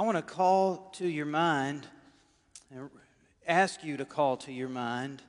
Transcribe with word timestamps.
I 0.00 0.02
want 0.02 0.16
to 0.16 0.22
call 0.22 0.88
to 0.94 1.06
your 1.06 1.26
mind, 1.26 1.86
and 2.74 2.88
ask 3.46 3.84
you 3.84 3.98
to 3.98 4.06
call 4.06 4.38
to 4.38 4.50
your 4.50 4.70
mind, 4.70 5.20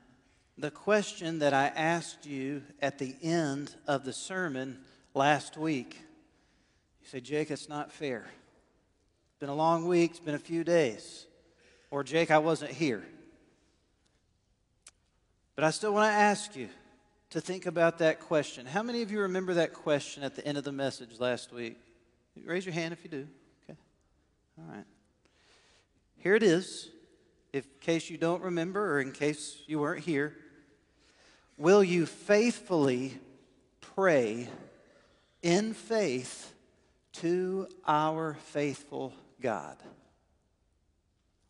the 0.57 0.71
question 0.71 1.39
that 1.39 1.53
I 1.53 1.67
asked 1.67 2.25
you 2.25 2.63
at 2.81 2.97
the 2.97 3.13
end 3.21 3.75
of 3.85 4.05
the 4.05 4.13
sermon 4.13 4.79
last 5.13 5.57
week. 5.57 5.99
You 7.01 7.07
say, 7.09 7.19
Jake, 7.19 7.51
it's 7.51 7.67
not 7.67 7.91
fair. 7.91 8.19
It's 9.27 9.39
been 9.41 9.49
a 9.49 9.53
long 9.53 9.89
week, 9.89 10.11
it's 10.11 10.21
been 10.21 10.35
a 10.35 10.39
few 10.39 10.63
days. 10.63 11.25
Or, 11.89 12.01
Jake, 12.01 12.31
I 12.31 12.37
wasn't 12.37 12.71
here. 12.71 13.03
But 15.57 15.65
I 15.65 15.71
still 15.71 15.93
want 15.93 16.09
to 16.09 16.15
ask 16.15 16.55
you 16.55 16.69
to 17.31 17.41
think 17.41 17.65
about 17.65 17.97
that 17.97 18.21
question. 18.21 18.65
How 18.65 18.83
many 18.83 19.01
of 19.01 19.11
you 19.11 19.19
remember 19.19 19.55
that 19.55 19.73
question 19.73 20.23
at 20.23 20.37
the 20.37 20.47
end 20.47 20.57
of 20.57 20.63
the 20.63 20.71
message 20.71 21.19
last 21.19 21.51
week? 21.51 21.75
Raise 22.45 22.65
your 22.65 22.73
hand 22.73 22.93
if 22.93 23.03
you 23.03 23.09
do. 23.09 23.27
All 24.67 24.75
right. 24.75 24.85
Here 26.17 26.35
it 26.35 26.43
is, 26.43 26.89
in 27.53 27.63
case 27.79 28.09
you 28.09 28.17
don't 28.17 28.43
remember 28.43 28.95
or 28.95 29.01
in 29.01 29.11
case 29.11 29.63
you 29.65 29.79
weren't 29.79 30.03
here. 30.03 30.35
Will 31.57 31.83
you 31.83 32.05
faithfully 32.05 33.19
pray 33.79 34.47
in 35.41 35.73
faith 35.73 36.53
to 37.13 37.67
our 37.87 38.37
faithful 38.45 39.13
God? 39.41 39.77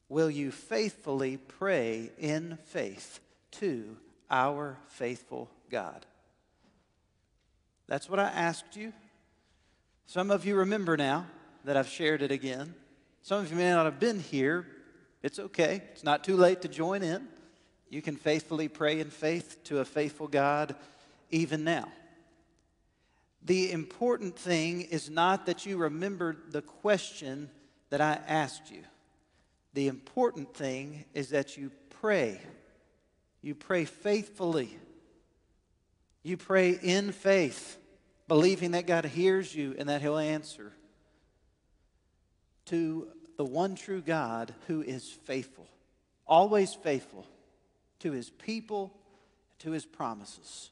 Will 0.09 0.29
you 0.29 0.51
faithfully 0.51 1.37
pray 1.37 2.11
in 2.17 2.57
faith 2.65 3.19
to 3.51 3.97
our 4.29 4.77
faithful 4.89 5.49
God? 5.69 6.05
That's 7.87 8.09
what 8.09 8.19
I 8.19 8.27
asked 8.29 8.75
you. 8.75 8.93
Some 10.05 10.31
of 10.31 10.45
you 10.45 10.55
remember 10.55 10.97
now 10.97 11.27
that 11.63 11.77
I've 11.77 11.87
shared 11.87 12.21
it 12.21 12.31
again. 12.31 12.73
Some 13.23 13.39
of 13.39 13.51
you 13.51 13.57
may 13.57 13.69
not 13.69 13.85
have 13.85 13.99
been 13.99 14.19
here. 14.19 14.65
It's 15.21 15.37
okay, 15.37 15.83
it's 15.91 16.03
not 16.03 16.23
too 16.23 16.35
late 16.35 16.61
to 16.61 16.67
join 16.67 17.03
in. 17.03 17.27
You 17.89 18.01
can 18.01 18.15
faithfully 18.15 18.67
pray 18.67 18.99
in 18.99 19.09
faith 19.09 19.63
to 19.65 19.79
a 19.79 19.85
faithful 19.85 20.27
God 20.27 20.75
even 21.29 21.63
now. 21.63 21.87
The 23.43 23.71
important 23.71 24.37
thing 24.37 24.81
is 24.81 25.09
not 25.09 25.45
that 25.45 25.65
you 25.65 25.77
remember 25.77 26.37
the 26.49 26.61
question 26.61 27.49
that 27.89 28.01
I 28.01 28.19
asked 28.27 28.71
you. 28.71 28.83
The 29.73 29.87
important 29.87 30.53
thing 30.53 31.05
is 31.13 31.29
that 31.29 31.57
you 31.57 31.71
pray. 32.01 32.39
You 33.41 33.55
pray 33.55 33.85
faithfully. 33.85 34.77
You 36.23 36.37
pray 36.37 36.71
in 36.81 37.11
faith, 37.11 37.77
believing 38.27 38.71
that 38.71 38.87
God 38.87 39.05
hears 39.05 39.53
you 39.53 39.75
and 39.77 39.89
that 39.89 40.01
He'll 40.01 40.17
answer 40.17 40.73
to 42.65 43.07
the 43.37 43.45
one 43.45 43.75
true 43.75 44.01
God 44.01 44.53
who 44.67 44.81
is 44.81 45.09
faithful, 45.09 45.67
always 46.27 46.73
faithful 46.73 47.25
to 47.99 48.11
His 48.11 48.29
people, 48.29 48.93
to 49.59 49.71
His 49.71 49.85
promises. 49.85 50.69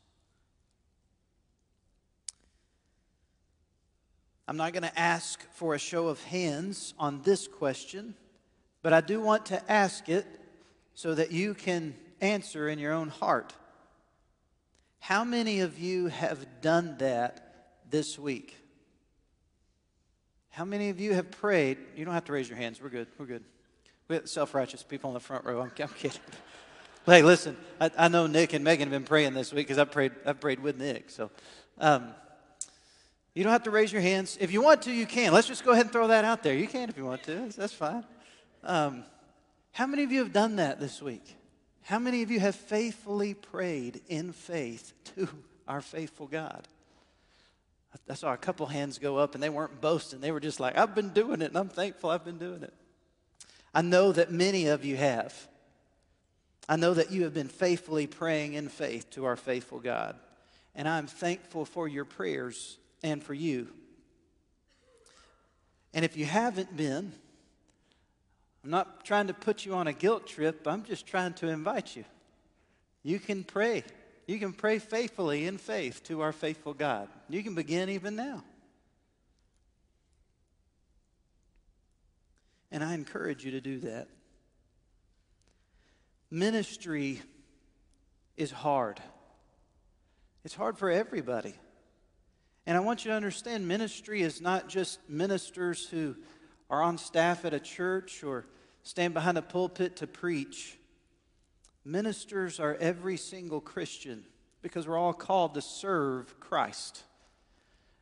I'm 4.47 4.57
not 4.57 4.73
going 4.73 4.83
to 4.83 4.99
ask 4.99 5.41
for 5.53 5.75
a 5.75 5.79
show 5.79 6.07
of 6.07 6.23
hands 6.23 6.95
on 6.97 7.21
this 7.21 7.47
question, 7.47 8.15
but 8.81 8.93
I 8.93 9.01
do 9.01 9.21
want 9.21 9.45
to 9.47 9.71
ask 9.71 10.09
it 10.09 10.25
so 10.95 11.13
that 11.13 11.31
you 11.31 11.53
can 11.53 11.95
answer 12.19 12.67
in 12.67 12.79
your 12.79 12.93
own 12.93 13.09
heart. 13.09 13.53
How 14.99 15.23
many 15.23 15.59
of 15.59 15.79
you 15.79 16.07
have 16.07 16.61
done 16.61 16.97
that 16.97 17.71
this 17.89 18.17
week? 18.17 18.55
How 20.59 20.65
many 20.65 20.89
of 20.89 20.99
you 20.99 21.13
have 21.13 21.31
prayed? 21.31 21.77
You 21.95 22.03
don't 22.03 22.13
have 22.13 22.25
to 22.25 22.33
raise 22.33 22.49
your 22.49 22.57
hands. 22.57 22.81
We're 22.81 22.89
good. 22.89 23.07
We're 23.17 23.27
good. 23.27 23.45
We 24.09 24.17
have 24.17 24.27
self 24.27 24.53
righteous 24.53 24.83
people 24.83 25.09
in 25.09 25.13
the 25.13 25.21
front 25.21 25.45
row. 25.45 25.61
I'm, 25.61 25.71
I'm 25.79 25.87
kidding. 25.87 26.19
hey, 27.05 27.21
listen, 27.21 27.55
I, 27.79 27.89
I, 27.97 28.07
know 28.09 28.27
Nick 28.27 28.51
and 28.51 28.61
Megan 28.61 28.89
have 28.89 28.91
been 28.91 29.07
praying 29.07 29.35
this 29.35 29.53
week 29.53 29.67
because 29.67 29.77
I 29.77 29.85
prayed, 29.85 30.11
I 30.25 30.33
prayed 30.33 30.59
with 30.59 30.77
Nick. 30.77 31.11
So, 31.11 31.31
um, 31.77 32.09
you 33.33 33.45
don't 33.45 33.53
have 33.53 33.63
to 33.63 33.71
raise 33.71 33.93
your 33.93 34.01
hands. 34.01 34.37
If 34.41 34.51
you 34.51 34.61
want 34.61 34.81
to, 34.81 34.91
you 34.91 35.05
can. 35.05 35.31
Let's 35.31 35.47
just 35.47 35.63
go 35.63 35.71
ahead 35.71 35.85
and 35.85 35.93
throw 35.93 36.07
that 36.07 36.25
out 36.25 36.43
there. 36.43 36.53
You 36.53 36.67
can 36.67 36.89
if 36.89 36.97
you 36.97 37.05
want 37.05 37.23
to. 37.23 37.47
That's 37.55 37.71
fine. 37.71 38.03
Um, 38.61 39.05
how 39.71 39.87
many 39.87 40.03
of 40.03 40.11
you 40.11 40.19
have 40.19 40.33
done 40.33 40.57
that 40.57 40.81
this 40.81 41.01
week? 41.01 41.37
How 41.83 41.99
many 41.99 42.21
of 42.21 42.31
you 42.31 42.41
have 42.41 42.55
faithfully 42.55 43.33
prayed 43.33 44.01
in 44.09 44.33
faith 44.33 44.91
to 45.15 45.29
our 45.69 45.79
faithful 45.79 46.27
God? 46.27 46.67
I 48.09 48.13
saw 48.13 48.33
a 48.33 48.37
couple 48.37 48.65
hands 48.67 48.99
go 48.99 49.17
up 49.17 49.33
and 49.33 49.43
they 49.43 49.49
weren't 49.49 49.81
boasting. 49.81 50.19
They 50.19 50.31
were 50.31 50.39
just 50.39 50.59
like, 50.59 50.77
I've 50.77 50.95
been 50.95 51.09
doing 51.09 51.41
it 51.41 51.45
and 51.45 51.57
I'm 51.57 51.69
thankful 51.69 52.09
I've 52.09 52.25
been 52.25 52.37
doing 52.37 52.63
it. 52.63 52.73
I 53.73 53.81
know 53.81 54.11
that 54.11 54.31
many 54.31 54.67
of 54.67 54.85
you 54.85 54.97
have. 54.97 55.47
I 56.67 56.75
know 56.75 56.93
that 56.93 57.11
you 57.11 57.23
have 57.23 57.33
been 57.33 57.47
faithfully 57.47 58.05
praying 58.07 58.53
in 58.53 58.69
faith 58.69 59.09
to 59.11 59.25
our 59.25 59.35
faithful 59.35 59.79
God. 59.79 60.15
And 60.75 60.87
I'm 60.87 61.07
thankful 61.07 61.65
for 61.65 61.87
your 61.87 62.05
prayers 62.05 62.77
and 63.01 63.23
for 63.23 63.33
you. 63.33 63.67
And 65.93 66.05
if 66.05 66.15
you 66.15 66.25
haven't 66.25 66.77
been, 66.77 67.11
I'm 68.63 68.69
not 68.69 69.03
trying 69.03 69.27
to 69.27 69.33
put 69.33 69.65
you 69.65 69.73
on 69.73 69.87
a 69.87 69.93
guilt 69.93 70.27
trip, 70.27 70.67
I'm 70.67 70.83
just 70.83 71.07
trying 71.07 71.33
to 71.35 71.47
invite 71.47 71.95
you. 71.95 72.05
You 73.01 73.19
can 73.19 73.43
pray. 73.43 73.83
You 74.29 74.37
can 74.37 74.53
pray 74.53 74.77
faithfully 74.77 75.47
in 75.47 75.57
faith 75.57 76.03
to 76.03 76.21
our 76.21 76.31
faithful 76.31 76.75
God. 76.75 77.07
You 77.29 77.41
can 77.41 77.55
begin 77.55 77.89
even 77.89 78.15
now. 78.15 78.43
And 82.71 82.83
I 82.83 82.93
encourage 82.93 83.43
you 83.43 83.49
to 83.53 83.59
do 83.59 83.79
that. 83.79 84.07
Ministry 86.29 87.23
is 88.37 88.51
hard. 88.51 89.01
It's 90.45 90.53
hard 90.53 90.77
for 90.77 90.91
everybody. 90.91 91.55
And 92.67 92.77
I 92.77 92.81
want 92.81 93.05
you 93.05 93.09
to 93.09 93.17
understand 93.17 93.67
ministry 93.67 94.21
is 94.21 94.41
not 94.41 94.69
just 94.69 94.99
ministers 95.09 95.87
who 95.87 96.15
are 96.69 96.83
on 96.83 96.99
staff 96.99 97.45
at 97.45 97.55
a 97.55 97.59
church 97.59 98.23
or 98.23 98.45
stand 98.83 99.15
behind 99.15 99.39
a 99.39 99.41
pulpit 99.41 99.95
to 99.95 100.05
preach. 100.05 100.78
Ministers 101.85 102.59
are 102.59 102.75
every 102.75 103.17
single 103.17 103.61
Christian 103.61 104.23
because 104.61 104.87
we're 104.87 104.97
all 104.97 105.13
called 105.13 105.53
to 105.53 105.61
serve 105.61 106.39
Christ. 106.39 107.03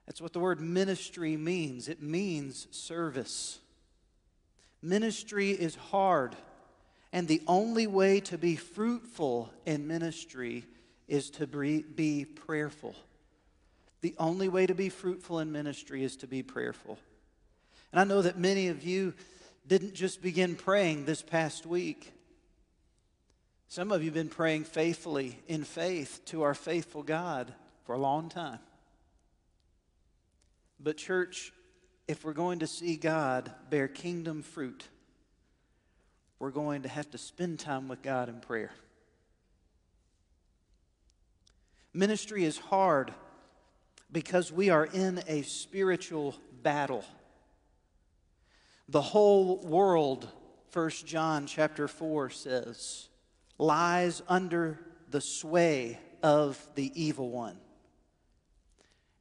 That's 0.06 0.22
what 0.22 0.34
the 0.34 0.40
word 0.40 0.62
ministry 0.62 1.38
means 1.38 1.88
it 1.90 2.02
means 2.02 2.68
service. 2.72 3.60
Ministry 4.82 5.52
is 5.52 5.76
hard, 5.76 6.36
and 7.12 7.28
the 7.28 7.42
only 7.48 7.88
way 7.88 8.20
to 8.22 8.38
be 8.38 8.56
fruitful 8.56 9.52
in 9.66 9.88
ministry 9.88 10.64
is 11.08 11.30
to 11.32 11.48
be 11.48 12.26
prayerful. 12.26 12.96
The 14.02 14.16
only 14.20 14.48
way 14.48 14.68
to 14.68 14.76
be 14.76 14.90
fruitful 14.90 15.40
in 15.40 15.52
ministry 15.52 16.04
is 16.04 16.16
to 16.18 16.28
be 16.28 16.44
prayerful. 16.44 17.00
And 17.92 18.00
I 18.00 18.04
know 18.04 18.22
that 18.22 18.38
many 18.38 18.68
of 18.68 18.84
you 18.84 19.14
didn't 19.68 19.94
just 19.94 20.22
begin 20.22 20.56
praying 20.56 21.06
this 21.06 21.22
past 21.22 21.66
week. 21.66 22.14
Some 23.70 23.92
of 23.92 24.02
you 24.02 24.08
have 24.08 24.14
been 24.14 24.30
praying 24.30 24.64
faithfully 24.64 25.40
in 25.48 25.64
faith 25.64 26.22
to 26.26 26.44
our 26.44 26.54
faithful 26.54 27.04
God 27.04 27.54
for 27.84 27.96
a 27.96 28.00
long 28.00 28.30
time. 28.30 28.60
But, 30.80 30.98
church, 30.98 31.52
if 32.08 32.24
we're 32.24 32.34
going 32.34 32.60
to 32.60 32.68
see 32.68 32.96
God 32.96 33.52
bear 33.70 33.88
kingdom 33.88 34.42
fruit, 34.42 34.88
we're 36.40 36.52
going 36.52 36.84
to 36.84 36.90
have 36.90 37.10
to 37.12 37.18
spend 37.18 37.60
time 37.60 37.88
with 37.88 38.02
God 38.02 38.30
in 38.30 38.40
prayer. 38.40 38.72
Ministry 41.94 42.46
is 42.46 42.58
hard 42.58 43.14
because 44.12 44.52
we 44.52 44.70
are 44.70 44.86
in 44.86 45.22
a 45.28 45.42
spiritual 45.42 46.36
battle. 46.62 47.04
The 48.88 49.02
whole 49.02 49.58
world, 49.58 50.30
1 50.72 50.90
John 51.06 51.48
chapter 51.48 51.88
4 51.88 52.30
says, 52.30 53.10
lies 53.58 54.22
under 54.28 54.80
the 55.10 55.22
sway 55.22 56.00
of 56.22 56.66
the 56.76 56.92
evil 56.96 57.30
one. 57.30 57.58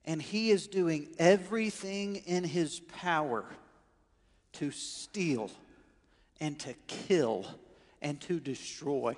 And 0.04 0.22
he 0.22 0.50
is 0.50 0.66
doing 0.66 1.08
everything 1.18 2.16
in 2.26 2.44
his 2.44 2.80
power 2.80 3.44
to 4.54 4.70
steal 4.70 5.50
and 6.40 6.58
to 6.60 6.74
kill 6.86 7.46
and 8.00 8.20
to 8.22 8.38
destroy. 8.38 9.16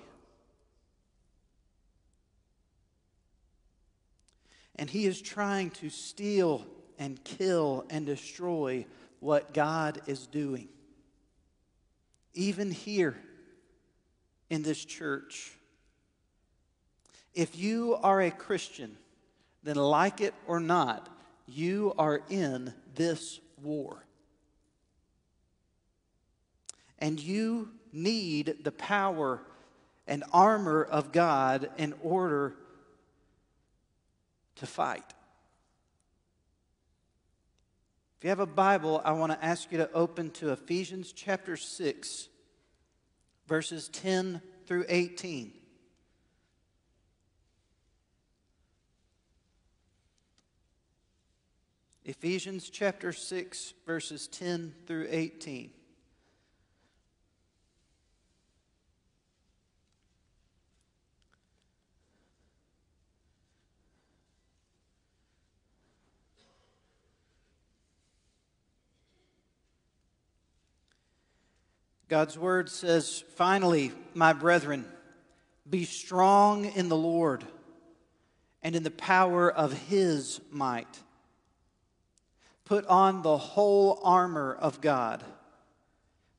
And 4.76 4.88
he 4.88 5.06
is 5.06 5.20
trying 5.20 5.70
to 5.72 5.90
steal 5.90 6.64
and 6.98 7.22
kill 7.24 7.84
and 7.90 8.06
destroy 8.06 8.86
what 9.20 9.52
God 9.52 10.00
is 10.06 10.26
doing. 10.26 10.68
Even 12.34 12.70
here 12.70 13.16
in 14.50 14.62
this 14.62 14.84
church, 14.84 15.52
if 17.34 17.56
you 17.56 17.96
are 18.02 18.20
a 18.20 18.30
Christian, 18.30 18.96
then 19.62 19.76
like 19.76 20.20
it 20.20 20.34
or 20.46 20.60
not, 20.60 21.08
you 21.46 21.94
are 21.98 22.22
in 22.28 22.72
this 22.94 23.40
war. 23.62 24.04
And 26.98 27.20
you 27.20 27.70
need 27.92 28.64
the 28.64 28.72
power 28.72 29.40
and 30.06 30.24
armor 30.32 30.82
of 30.82 31.12
God 31.12 31.70
in 31.76 31.94
order 32.02 32.54
to 34.56 34.66
fight. 34.66 35.04
If 38.18 38.24
you 38.24 38.30
have 38.30 38.40
a 38.40 38.46
Bible, 38.46 39.00
I 39.04 39.12
want 39.12 39.30
to 39.30 39.44
ask 39.44 39.70
you 39.70 39.78
to 39.78 39.92
open 39.92 40.30
to 40.32 40.50
Ephesians 40.50 41.12
chapter 41.12 41.56
6, 41.56 42.28
verses 43.48 43.88
10 43.88 44.42
through 44.66 44.84
18. 44.88 45.52
Ephesians 52.04 52.70
chapter 52.70 53.12
6, 53.12 53.74
verses 53.86 54.28
10 54.28 54.74
through 54.86 55.06
18. 55.10 55.70
God's 72.08 72.38
word 72.38 72.70
says, 72.70 73.22
Finally, 73.34 73.92
my 74.14 74.32
brethren, 74.32 74.86
be 75.68 75.84
strong 75.84 76.64
in 76.64 76.88
the 76.88 76.96
Lord 76.96 77.44
and 78.62 78.74
in 78.74 78.82
the 78.82 78.90
power 78.90 79.50
of 79.50 79.72
his 79.72 80.40
might. 80.50 80.98
Put 82.64 82.86
on 82.86 83.22
the 83.22 83.36
whole 83.36 84.00
armor 84.02 84.56
of 84.58 84.80
God, 84.80 85.22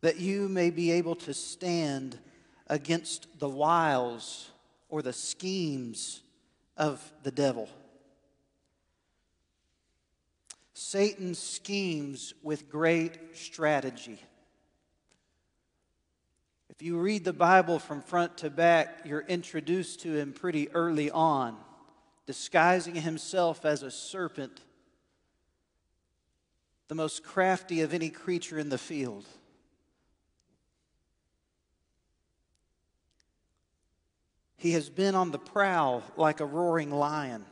that 0.02 0.20
you 0.20 0.50
may 0.50 0.72
be 0.72 0.92
able 0.92 1.16
to 1.16 1.34
stand 1.34 2.18
against 2.68 3.40
the 3.40 3.50
wiles 3.50 4.50
or 4.90 5.02
the 5.02 5.14
schemes 5.14 6.22
of 6.78 7.12
the 7.24 7.32
devil. 7.32 7.70
Satan 10.74 11.36
schemes 11.36 12.34
with 12.42 12.70
great 12.70 13.18
strategy. 13.34 14.20
If 16.80 16.86
you 16.86 16.98
read 16.98 17.26
the 17.26 17.34
Bible 17.34 17.78
from 17.78 18.02
front 18.02 18.38
to 18.38 18.50
back, 18.50 19.02
you're 19.04 19.26
introduced 19.28 20.00
to 20.04 20.16
him 20.16 20.32
pretty 20.32 20.70
early 20.70 21.12
on, 21.12 21.58
disguising 22.26 22.96
himself 22.96 23.66
as 23.66 23.84
a 23.84 23.92
serpent, 23.92 24.62
the 26.88 26.96
most 26.96 27.22
crafty 27.22 27.82
of 27.82 27.94
any 27.94 28.10
creature 28.10 28.58
in 28.58 28.70
the 28.70 28.78
field. 28.78 29.26
He 34.56 34.72
has 34.72 34.90
been 34.90 35.16
on 35.16 35.32
the 35.32 35.38
prowl 35.38 36.02
like 36.16 36.40
a 36.40 36.46
roaring 36.46 36.92
lion, 36.92 37.44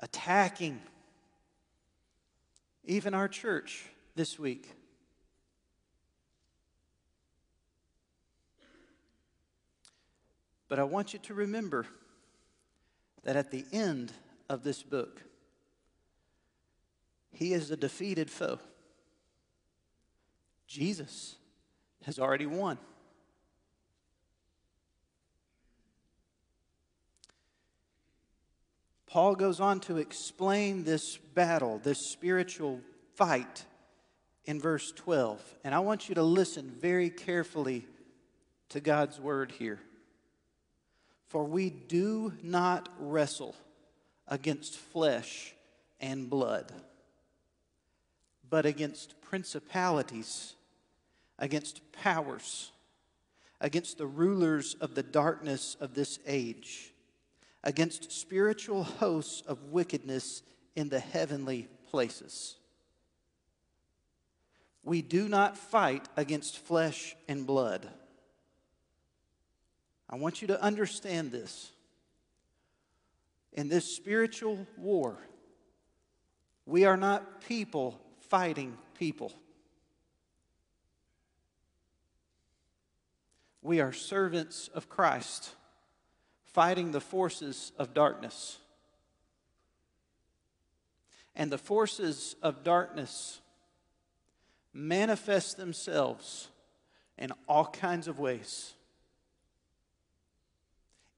attacking 0.00 0.80
even 2.84 3.14
our 3.14 3.28
church 3.28 3.84
this 4.16 4.40
week. 4.40 4.68
But 10.70 10.78
I 10.78 10.84
want 10.84 11.12
you 11.12 11.18
to 11.18 11.34
remember 11.34 11.84
that 13.24 13.34
at 13.34 13.50
the 13.50 13.64
end 13.72 14.12
of 14.48 14.62
this 14.62 14.84
book, 14.84 15.20
he 17.32 17.52
is 17.52 17.72
a 17.72 17.76
defeated 17.76 18.30
foe. 18.30 18.60
Jesus 20.68 21.34
has 22.04 22.20
already 22.20 22.46
won. 22.46 22.78
Paul 29.08 29.34
goes 29.34 29.58
on 29.58 29.80
to 29.80 29.96
explain 29.96 30.84
this 30.84 31.16
battle, 31.16 31.80
this 31.82 32.12
spiritual 32.12 32.80
fight, 33.16 33.64
in 34.44 34.60
verse 34.60 34.92
12. 34.92 35.42
And 35.64 35.74
I 35.74 35.80
want 35.80 36.08
you 36.08 36.14
to 36.14 36.22
listen 36.22 36.70
very 36.70 37.10
carefully 37.10 37.88
to 38.68 38.78
God's 38.78 39.18
word 39.18 39.50
here. 39.58 39.80
For 41.30 41.44
we 41.44 41.70
do 41.70 42.32
not 42.42 42.88
wrestle 42.98 43.54
against 44.26 44.76
flesh 44.76 45.54
and 46.00 46.28
blood, 46.28 46.72
but 48.48 48.66
against 48.66 49.14
principalities, 49.20 50.56
against 51.38 51.92
powers, 51.92 52.72
against 53.60 53.98
the 53.98 54.08
rulers 54.08 54.74
of 54.80 54.96
the 54.96 55.04
darkness 55.04 55.76
of 55.80 55.94
this 55.94 56.18
age, 56.26 56.92
against 57.62 58.10
spiritual 58.10 58.82
hosts 58.82 59.40
of 59.46 59.70
wickedness 59.70 60.42
in 60.74 60.88
the 60.88 60.98
heavenly 60.98 61.68
places. 61.92 62.56
We 64.82 65.00
do 65.00 65.28
not 65.28 65.56
fight 65.56 66.08
against 66.16 66.58
flesh 66.58 67.14
and 67.28 67.46
blood 67.46 67.88
I 70.10 70.16
want 70.16 70.42
you 70.42 70.48
to 70.48 70.60
understand 70.60 71.30
this. 71.30 71.70
In 73.52 73.68
this 73.68 73.84
spiritual 73.84 74.66
war, 74.76 75.16
we 76.66 76.84
are 76.84 76.96
not 76.96 77.42
people 77.42 78.00
fighting 78.28 78.76
people. 78.98 79.32
We 83.62 83.80
are 83.80 83.92
servants 83.92 84.68
of 84.74 84.88
Christ 84.88 85.54
fighting 86.44 86.90
the 86.90 87.00
forces 87.00 87.70
of 87.78 87.94
darkness. 87.94 88.58
And 91.36 91.52
the 91.52 91.58
forces 91.58 92.34
of 92.42 92.64
darkness 92.64 93.40
manifest 94.72 95.56
themselves 95.56 96.48
in 97.16 97.32
all 97.48 97.66
kinds 97.66 98.08
of 98.08 98.18
ways 98.18 98.74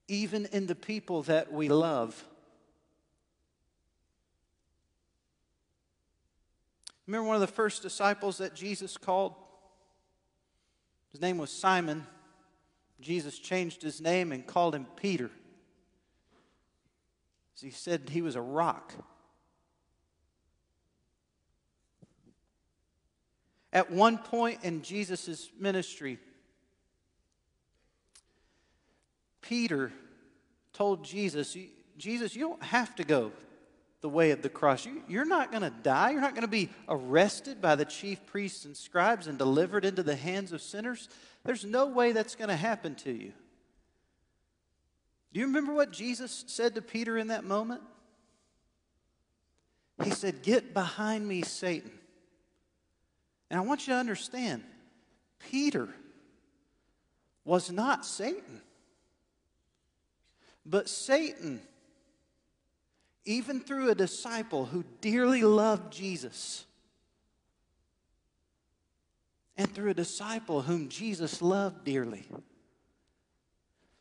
even 0.09 0.47
in 0.47 0.67
the 0.67 0.75
people 0.75 1.23
that 1.23 1.53
we 1.53 1.69
love. 1.69 2.23
Remember 7.07 7.27
one 7.27 7.37
of 7.37 7.41
the 7.41 7.47
first 7.47 7.83
disciples 7.83 8.39
that 8.39 8.55
Jesus 8.55 8.97
called? 8.97 9.35
His 11.11 11.21
name 11.21 11.39
was 11.39 11.51
Simon. 11.51 12.07
Jesus 13.01 13.39
changed 13.39 13.83
his 13.83 14.01
name 14.01 14.33
and 14.33 14.47
called 14.47 14.75
him 14.75 14.87
Peter. 14.97 15.31
So 17.55 17.67
He 17.67 17.73
said 17.73 18.09
he 18.09 18.23
was 18.23 18.37
a 18.37 18.41
rock. 18.41 18.95
At 23.73 23.91
one 23.91 24.19
point 24.19 24.61
in 24.63 24.83
Jesus' 24.83 25.51
ministry, 25.59 26.19
Peter 29.41 29.93
told 30.73 31.05
Jesus, 31.05 31.57
Jesus, 31.97 32.35
you 32.35 32.49
don't 32.49 32.63
have 32.63 32.95
to 32.97 33.05
go 33.05 33.33
the 34.01 34.09
way 34.09 34.33
of 34.33 34.43
the 34.43 34.49
cross. 34.49 34.87
You, 35.09 35.21
are 35.21 35.25
not 35.25 35.51
going 35.51 35.63
to 35.63 35.71
die. 35.71 36.11
You're 36.11 36.21
not 36.21 36.35
going 36.35 36.43
to 36.43 36.49
be 36.49 36.71
arrested 36.89 37.61
by 37.61 37.77
the 37.77 37.85
chief 37.85 38.25
priests 38.27 38.65
and 38.65 38.77
scribes 38.77 39.29
and 39.29 39.39
delivered 39.39 39.85
into 39.85 40.03
the 40.03 40.17
hands 40.17 40.53
of 40.53 40.61
sinners. 40.61 41.09
There's 41.45 41.65
no 41.65 41.87
way 41.87 42.13
that's 42.13 42.35
going 42.35 42.49
to 42.49 42.57
happen 42.57 42.97
to 42.97 43.13
you. 43.13 43.33
Do 45.33 45.41
you 45.41 45.47
remember 45.47 45.73
what 45.73 45.93
Jesus 45.93 46.45
said 46.49 46.75
to 46.75 46.83
Peter 46.83 47.17
in 47.17 47.29
that 47.29 47.45
moment? 47.45 47.81
He 50.03 50.11
said, 50.11 50.43
Get 50.43 50.75
behind 50.75 51.27
me, 51.27 51.43
Satan. 51.43 51.93
And 53.51 53.59
I 53.59 53.63
want 53.63 53.87
you 53.87 53.95
to 53.95 53.99
understand, 54.01 54.63
Peter 55.51 55.89
was 57.45 57.71
not 57.71 58.05
Satan. 58.05 58.63
But 60.65 60.89
Satan, 60.89 61.61
even 63.25 63.61
through 63.61 63.91
a 63.91 63.95
disciple 63.95 64.67
who 64.67 64.85
dearly 65.01 65.43
loved 65.43 65.93
Jesus, 65.93 66.65
and 69.57 69.73
through 69.73 69.91
a 69.91 69.95
disciple 69.95 70.63
whom 70.63 70.89
Jesus 70.89 71.43
loved 71.43 71.85
dearly, 71.85 72.27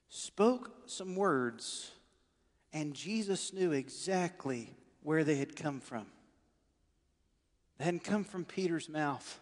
spoke 0.10 0.72
some 0.86 1.16
words, 1.16 1.92
and 2.74 2.94
Jesus 2.94 3.54
knew 3.54 3.72
exactly 3.72 4.74
where 5.04 5.24
they 5.24 5.36
had 5.36 5.56
come 5.56 5.80
from. 5.80 6.06
They 7.78 7.86
hadn't 7.86 8.04
come 8.04 8.24
from 8.24 8.46
Peter's 8.46 8.88
mouth, 8.88 9.40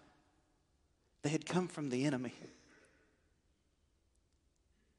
they 1.22 1.30
had 1.30 1.46
come 1.46 1.68
from 1.68 1.90
the 1.90 2.06
enemy. 2.06 2.34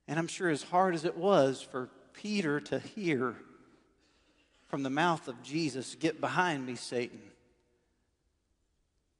And 0.06 0.18
I'm 0.18 0.26
sure, 0.26 0.50
as 0.50 0.64
hard 0.64 0.94
as 0.94 1.04
it 1.04 1.16
was 1.16 1.62
for 1.62 1.88
Peter 2.12 2.60
to 2.60 2.78
hear 2.78 3.36
from 4.68 4.82
the 4.82 4.90
mouth 4.90 5.26
of 5.28 5.42
Jesus, 5.42 5.96
Get 5.96 6.20
behind 6.20 6.64
me, 6.64 6.76
Satan. 6.76 7.20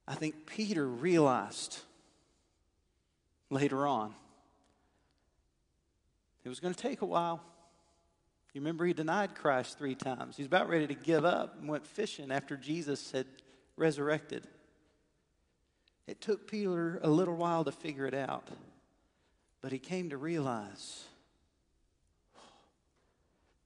I 0.07 0.15
think 0.15 0.45
Peter 0.45 0.85
realized 0.85 1.79
later 3.49 3.85
on. 3.85 4.13
It 6.43 6.49
was 6.49 6.59
going 6.59 6.73
to 6.73 6.81
take 6.81 7.01
a 7.01 7.05
while. 7.05 7.41
You 8.53 8.61
remember 8.61 8.85
he 8.85 8.93
denied 8.93 9.35
Christ 9.35 9.77
three 9.77 9.95
times. 9.95 10.35
He's 10.35 10.47
about 10.47 10.67
ready 10.67 10.87
to 10.87 10.93
give 10.93 11.23
up 11.23 11.57
and 11.59 11.69
went 11.69 11.85
fishing 11.85 12.31
after 12.31 12.57
Jesus 12.57 13.11
had 13.11 13.27
resurrected. 13.77 14.47
It 16.07 16.19
took 16.19 16.47
Peter 16.49 16.99
a 17.03 17.09
little 17.09 17.35
while 17.35 17.63
to 17.63 17.71
figure 17.71 18.05
it 18.05 18.13
out, 18.13 18.49
but 19.61 19.71
he 19.71 19.79
came 19.79 20.09
to 20.09 20.17
realize 20.17 21.05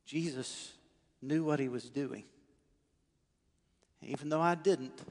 Jesus 0.06 0.74
knew 1.22 1.44
what 1.44 1.60
he 1.60 1.68
was 1.68 1.90
doing. 1.90 2.24
Even 4.02 4.30
though 4.30 4.42
I 4.42 4.56
didn't, 4.56 5.02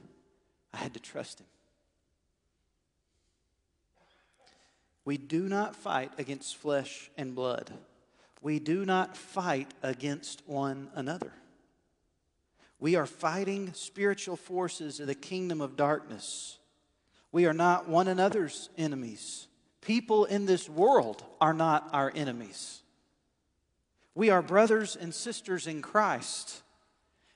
I 0.73 0.79
had 0.79 0.95
to 0.95 1.01
trust 1.01 1.41
him. 1.41 1.47
We 5.05 5.19
do 5.19 5.49
not 5.49 5.77
fight 5.77 6.13
against 6.17 6.57
flesh 6.57 7.11
and 7.17 7.35
blood. 7.35 7.71
We 8.41 8.59
do 8.59 8.85
not 8.85 9.17
fight 9.17 9.73
against 9.83 10.43
one 10.47 10.91
another. 10.95 11.33
We 12.79 12.97
are 12.97 13.07
fighting 13.07 13.73
spiritual 13.73 14.37
forces 14.37 15.01
of 15.01 15.07
the 15.07 15.15
kingdom 15.15 15.61
of 15.61 15.77
darkness. 15.77 16.59
We 17.33 17.47
are 17.47 17.55
not 17.55 17.89
one 17.89 18.09
another's 18.09 18.69
enemies. 18.79 19.49
People 19.81 20.25
in 20.25 20.47
this 20.47 20.69
world 20.69 21.25
are 21.41 21.55
not 21.55 21.89
our 21.93 22.13
enemies. 22.15 22.83
We 24.15 24.31
are 24.31 24.43
brothers 24.43 24.97
and 24.97 25.13
sisters 25.13 25.67
in 25.67 25.83
Christ. 25.83 26.63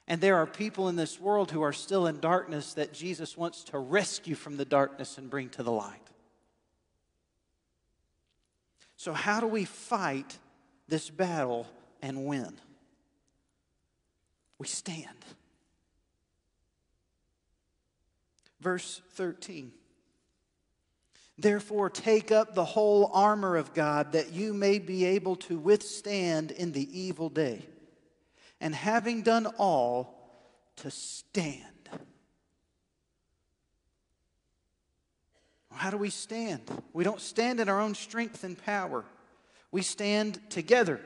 And 0.06 0.20
there 0.20 0.36
are 0.36 0.46
people 0.46 0.88
in 0.88 0.96
this 0.96 1.20
world 1.20 1.50
who 1.50 1.62
are 1.62 1.72
still 1.72 2.06
in 2.06 2.20
darkness 2.20 2.74
that 2.74 2.94
Jesus 2.94 3.36
wants 3.36 3.64
to 3.64 3.78
rescue 3.78 4.34
from 4.34 4.56
the 4.56 4.64
darkness 4.64 5.18
and 5.18 5.28
bring 5.28 5.50
to 5.50 5.62
the 5.62 5.72
light. 5.72 6.00
So, 8.96 9.12
how 9.12 9.40
do 9.40 9.46
we 9.46 9.64
fight 9.64 10.38
this 10.88 11.10
battle 11.10 11.66
and 12.00 12.24
win? 12.24 12.58
We 14.58 14.66
stand. 14.66 15.24
Verse 18.60 19.02
13. 19.12 19.72
Therefore, 21.38 21.88
take 21.88 22.32
up 22.32 22.54
the 22.54 22.64
whole 22.64 23.10
armor 23.14 23.56
of 23.56 23.72
God 23.72 24.12
that 24.12 24.32
you 24.32 24.52
may 24.52 24.78
be 24.80 25.04
able 25.04 25.36
to 25.36 25.56
withstand 25.56 26.50
in 26.50 26.72
the 26.72 26.98
evil 26.98 27.28
day. 27.28 27.64
And 28.60 28.74
having 28.74 29.22
done 29.22 29.46
all, 29.56 30.18
to 30.76 30.90
stand. 30.90 31.62
How 35.72 35.90
do 35.90 35.96
we 35.96 36.10
stand? 36.10 36.62
We 36.92 37.04
don't 37.04 37.20
stand 37.20 37.60
in 37.60 37.68
our 37.68 37.80
own 37.80 37.94
strength 37.94 38.42
and 38.42 38.58
power, 38.58 39.04
we 39.70 39.82
stand 39.82 40.40
together. 40.50 41.00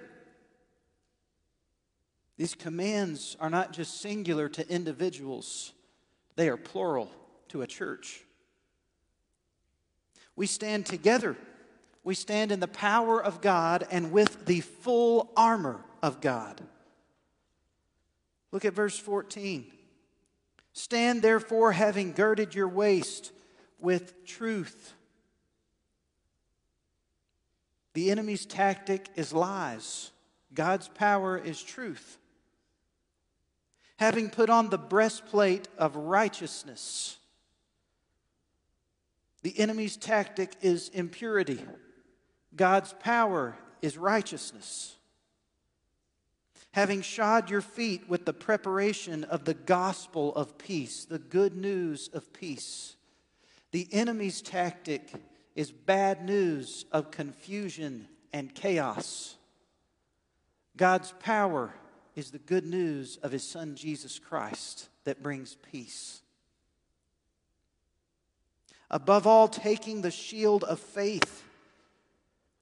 These 2.39 2.55
commands 2.55 3.37
are 3.39 3.51
not 3.51 3.73
just 3.73 4.01
singular 4.01 4.49
to 4.49 4.69
individuals, 4.69 5.73
they 6.37 6.49
are 6.49 6.57
plural 6.57 7.11
to 7.49 7.63
a 7.63 7.67
church. 7.67 8.25
We 10.37 10.47
stand 10.47 10.87
together. 10.87 11.37
We 12.05 12.15
stand 12.15 12.51
in 12.53 12.61
the 12.61 12.69
power 12.69 13.23
of 13.23 13.41
God 13.41 13.87
and 13.91 14.13
with 14.13 14.47
the 14.47 14.61
full 14.61 15.31
armor 15.37 15.85
of 16.03 16.21
God. 16.21 16.61
Look 18.51 18.65
at 18.65 18.75
verse 18.75 18.99
14. 18.99 19.67
Stand 20.73 21.23
therefore, 21.23 21.73
having 21.73 22.13
girded 22.13 22.55
your 22.55 22.69
waist 22.69 23.33
with 23.79 24.25
truth. 24.25 24.95
The 27.95 28.11
enemy's 28.11 28.47
tactic 28.47 29.09
is 29.17 29.33
lies, 29.33 30.11
God's 30.55 30.89
power 30.89 31.37
is 31.37 31.63
truth. 31.63 32.19
Having 33.97 34.31
put 34.31 34.51
on 34.51 34.71
the 34.71 34.79
breastplate 34.79 35.69
of 35.79 35.95
righteousness, 35.95 37.19
the 39.43 39.59
enemy's 39.59 39.97
tactic 39.97 40.55
is 40.61 40.89
impurity. 40.91 41.61
God's 42.55 42.95
power 43.01 43.57
is 43.81 43.99
righteousness. 43.99 44.97
Having 46.73 47.03
shod 47.03 47.51
your 47.51 47.61
feet 47.61 48.09
with 48.09 48.25
the 48.25 48.33
preparation 48.33 49.25
of 49.25 49.45
the 49.45 49.55
gospel 49.55 50.35
of 50.35 50.57
peace, 50.57 51.05
the 51.05 51.19
good 51.19 51.55
news 51.55 52.09
of 52.15 52.33
peace. 52.33 52.97
The 53.73 53.89
enemy's 53.93 54.41
tactic 54.41 55.13
is 55.55 55.71
bad 55.71 56.25
news 56.25 56.87
of 56.93 57.11
confusion 57.11 58.09
and 58.33 58.55
chaos. 58.55 59.37
God's 60.77 61.13
power 61.21 61.75
is 62.15 62.31
the 62.31 62.39
good 62.39 62.65
news 62.65 63.19
of 63.23 63.33
his 63.33 63.47
son 63.47 63.75
Jesus 63.75 64.19
Christ 64.19 64.89
that 65.05 65.23
brings 65.23 65.57
peace. 65.71 66.22
Above 68.93 69.27
all, 69.27 69.49
taking 69.49 70.03
the 70.03 70.11
shield 70.11 70.63
of 70.65 70.79
faith 70.79 71.43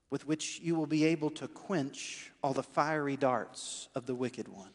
with 0.09 0.25
which 0.25 0.61
you 0.61 0.75
will 0.75 0.87
be 0.87 1.03
able 1.03 1.29
to 1.29 1.47
quench 1.47 2.31
all 2.41 2.53
the 2.53 2.63
fiery 2.63 3.17
darts 3.17 3.89
of 3.93 4.05
the 4.05 4.15
wicked 4.15 4.47
one. 4.47 4.71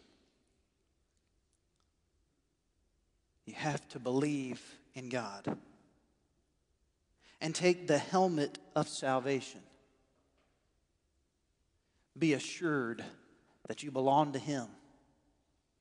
You 3.46 3.54
have 3.54 3.86
to 3.90 3.98
believe 3.98 4.60
in 4.94 5.08
God 5.08 5.56
and 7.40 7.54
take 7.54 7.86
the 7.86 7.98
helmet 7.98 8.58
of 8.74 8.88
salvation. 8.88 9.60
Be 12.18 12.34
assured 12.34 13.04
that 13.68 13.82
you 13.82 13.90
belong 13.90 14.32
to 14.32 14.38
Him 14.38 14.66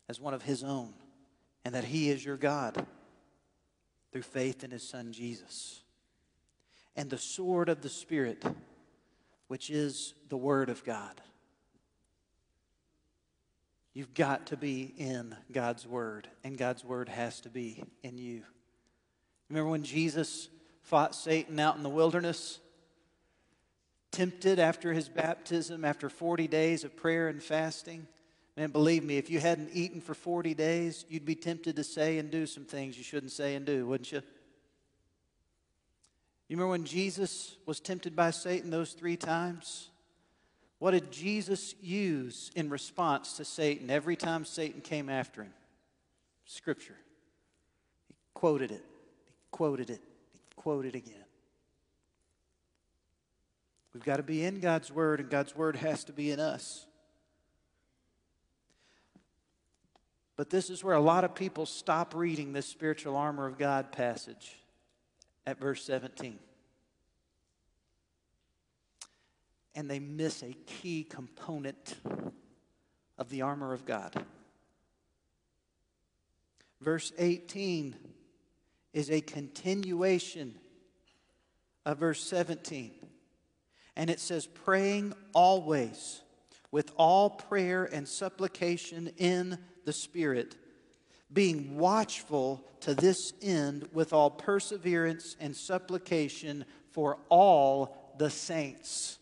as 0.07 0.19
one 0.19 0.33
of 0.33 0.43
His 0.43 0.63
own 0.63 0.93
and 1.65 1.75
that 1.75 1.85
He 1.85 2.09
is 2.09 2.23
your 2.23 2.37
God 2.37 2.85
through 4.15 4.21
faith 4.21 4.63
in 4.63 4.71
His 4.71 4.87
Son 4.87 5.11
Jesus. 5.11 5.81
And 6.95 7.09
the 7.09 7.17
sword 7.17 7.67
of 7.67 7.81
the 7.81 7.89
Spirit, 7.89 8.45
which 9.49 9.69
is 9.69 10.13
the 10.29 10.37
Word 10.37 10.69
of 10.69 10.85
God. 10.85 11.19
You've 13.93 14.13
got 14.13 14.47
to 14.47 14.55
be 14.55 14.93
in 14.97 15.35
God's 15.51 15.85
Word, 15.85 16.29
and 16.45 16.57
God's 16.57 16.81
Word 16.85 17.09
has 17.09 17.41
to 17.41 17.49
be 17.49 17.83
in 18.03 18.17
you. 18.17 18.43
Remember 19.49 19.69
when 19.69 19.83
Jesus 19.83 20.47
fought 20.81 21.13
Satan 21.13 21.59
out 21.59 21.75
in 21.75 21.83
the 21.83 21.89
wilderness, 21.89 22.59
tempted 24.13 24.59
after 24.59 24.93
his 24.93 25.09
baptism, 25.09 25.83
after 25.83 26.07
40 26.07 26.47
days 26.47 26.85
of 26.85 26.95
prayer 26.95 27.27
and 27.27 27.43
fasting. 27.43 28.07
Man, 28.57 28.71
believe 28.71 29.03
me, 29.03 29.17
if 29.17 29.29
you 29.29 29.39
hadn't 29.39 29.71
eaten 29.73 29.99
for 29.99 30.13
40 30.13 30.53
days, 30.53 31.05
you'd 31.09 31.25
be 31.25 31.35
tempted 31.35 31.75
to 31.75 31.83
say 31.83 32.17
and 32.17 32.31
do 32.31 32.45
some 32.45 32.63
things 32.63 32.97
you 32.97 33.03
shouldn't 33.03 33.31
say 33.31 33.55
and 33.55 33.65
do, 33.65 33.85
wouldn't 33.85 34.11
you? 34.11 34.21
You 36.47 36.55
remember 36.57 36.71
when 36.71 36.85
Jesus 36.85 37.55
was 37.65 37.79
tempted 37.79 38.15
by 38.15 38.31
Satan 38.31 38.69
those 38.69 38.93
three 38.93 39.17
times? 39.17 39.89
What 40.79 40.91
did 40.91 41.11
Jesus 41.11 41.75
use 41.81 42.51
in 42.55 42.69
response 42.69 43.37
to 43.37 43.45
Satan 43.45 43.89
every 43.89 44.15
time 44.15 44.45
Satan 44.45 44.81
came 44.81 45.09
after 45.09 45.41
him? 45.41 45.53
Scripture. 46.45 46.95
He 48.07 48.13
quoted 48.33 48.71
it. 48.71 48.83
He 49.25 49.33
quoted 49.51 49.89
it 49.89 50.01
quote 50.65 50.87
it 50.87 50.95
again. 50.95 51.13
We've 53.93 54.03
got 54.03 54.17
to 54.17 54.23
be 54.23 54.43
in 54.43 54.59
God's 54.59 54.91
Word, 54.91 55.19
and 55.19 55.29
God's 55.29 55.55
Word 55.55 55.75
has 55.75 56.03
to 56.05 56.11
be 56.11 56.31
in 56.31 56.39
us. 56.39 56.87
But 60.37 60.49
this 60.49 60.69
is 60.69 60.83
where 60.83 60.95
a 60.95 61.01
lot 61.01 61.23
of 61.23 61.33
people 61.33 61.65
stop 61.65 62.13
reading 62.13 62.51
this 62.51 62.65
spiritual 62.65 63.15
armor 63.15 63.45
of 63.45 63.57
God 63.57 63.91
passage 63.91 64.57
at 65.47 65.59
verse 65.59 65.83
17. 65.85 66.39
And 69.75 69.89
they 69.89 69.99
miss 69.99 70.43
a 70.43 70.53
key 70.65 71.03
component 71.03 71.95
of 73.17 73.29
the 73.29 73.41
armor 73.43 73.73
of 73.73 73.85
God. 73.85 74.25
Verse 76.81 77.13
18 77.17 77.95
is 78.93 79.09
a 79.09 79.21
continuation 79.21 80.55
of 81.85 81.99
verse 81.99 82.21
17. 82.21 82.91
And 83.95 84.09
it 84.09 84.19
says, 84.19 84.45
praying 84.45 85.13
always 85.33 86.21
with 86.71 86.91
all 86.97 87.29
prayer 87.29 87.85
and 87.85 88.07
supplication 88.07 89.11
in 89.17 89.57
the 89.85 89.93
Spirit, 89.93 90.55
being 91.31 91.77
watchful 91.77 92.63
to 92.81 92.93
this 92.93 93.33
end 93.41 93.87
with 93.93 94.13
all 94.13 94.29
perseverance 94.29 95.35
and 95.39 95.55
supplication 95.55 96.65
for 96.91 97.17
all 97.29 98.13
the 98.17 98.29
saints. 98.29 99.17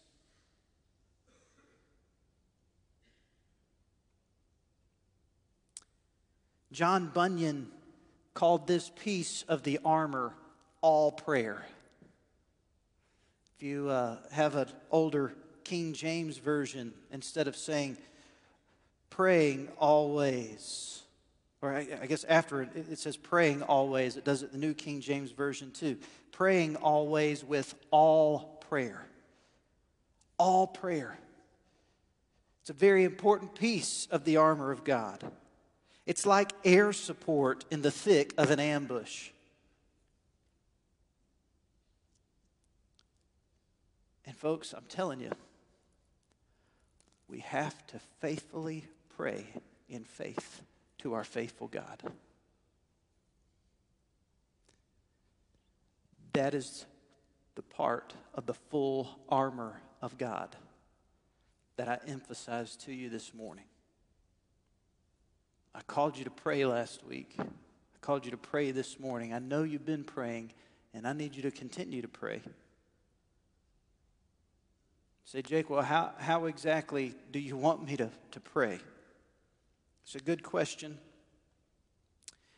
John 6.71 7.11
Bunyan 7.13 7.67
called 8.33 8.65
this 8.65 8.91
piece 8.95 9.43
of 9.47 9.61
the 9.63 9.79
armor 9.85 10.33
all 10.81 11.11
prayer. 11.11 11.65
If 13.55 13.63
you 13.63 13.89
uh, 13.89 14.17
have 14.31 14.55
an 14.55 14.67
older 14.89 15.35
King 15.63 15.93
James 15.93 16.39
version, 16.39 16.93
instead 17.11 17.47
of 17.47 17.55
saying 17.55 17.97
praying 19.15 19.69
always, 19.77 21.03
or 21.61 21.71
I, 21.71 21.87
I 22.01 22.07
guess 22.07 22.23
after 22.23 22.63
it, 22.63 22.69
it 22.75 22.97
says 22.97 23.15
praying 23.15 23.61
always, 23.61 24.17
it 24.17 24.23
does 24.23 24.41
it 24.41 24.51
the 24.51 24.57
New 24.57 24.73
King 24.73 25.01
James 25.01 25.31
Version 25.31 25.71
too. 25.71 25.97
Praying 26.31 26.77
always 26.77 27.43
with 27.43 27.75
all 27.91 28.59
prayer. 28.69 29.05
All 30.39 30.65
prayer. 30.65 31.17
It's 32.61 32.71
a 32.71 32.73
very 32.73 33.03
important 33.03 33.53
piece 33.53 34.07
of 34.09 34.23
the 34.23 34.37
armor 34.37 34.71
of 34.71 34.83
God. 34.83 35.23
It's 36.07 36.25
like 36.25 36.51
air 36.65 36.91
support 36.91 37.65
in 37.69 37.83
the 37.83 37.91
thick 37.91 38.33
of 38.37 38.49
an 38.49 38.59
ambush. 38.59 39.29
And, 44.25 44.35
folks, 44.35 44.73
I'm 44.73 44.85
telling 44.89 45.19
you, 45.19 45.31
we 47.27 47.39
have 47.39 47.85
to 47.87 47.99
faithfully 48.19 48.85
pray 49.17 49.45
in 49.89 50.03
faith 50.03 50.61
to 50.99 51.13
our 51.13 51.23
faithful 51.23 51.67
God. 51.67 52.01
That 56.33 56.53
is 56.53 56.85
the 57.55 57.61
part 57.61 58.13
of 58.33 58.45
the 58.45 58.53
full 58.53 59.09
armor 59.29 59.81
of 60.01 60.17
God 60.17 60.55
that 61.75 61.87
I 61.87 61.99
emphasized 62.07 62.81
to 62.85 62.93
you 62.93 63.09
this 63.09 63.33
morning. 63.33 63.65
I 65.75 65.81
called 65.81 66.17
you 66.17 66.23
to 66.23 66.31
pray 66.31 66.65
last 66.65 67.03
week. 67.03 67.35
I 67.39 67.45
called 68.01 68.25
you 68.25 68.31
to 68.31 68.37
pray 68.37 68.71
this 68.71 68.99
morning. 68.99 69.33
I 69.33 69.39
know 69.39 69.63
you've 69.63 69.85
been 69.85 70.03
praying, 70.03 70.51
and 70.93 71.07
I 71.07 71.13
need 71.13 71.35
you 71.35 71.41
to 71.43 71.51
continue 71.51 72.01
to 72.01 72.07
pray. 72.07 72.41
Say, 75.25 75.41
Jake, 75.41 75.69
well, 75.69 75.81
how, 75.81 76.11
how 76.19 76.45
exactly 76.45 77.15
do 77.31 77.39
you 77.39 77.57
want 77.57 77.85
me 77.85 77.97
to, 77.97 78.09
to 78.31 78.39
pray? 78.39 78.79
It's 80.03 80.15
a 80.15 80.19
good 80.19 80.43
question. 80.43 80.97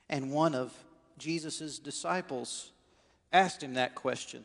And 0.10 0.32
one 0.32 0.56
of 0.56 0.74
Jesus' 1.18 1.80
disciples 1.80 2.72
asked 3.32 3.64
him 3.64 3.76
that 3.76 3.96
question 3.96 4.44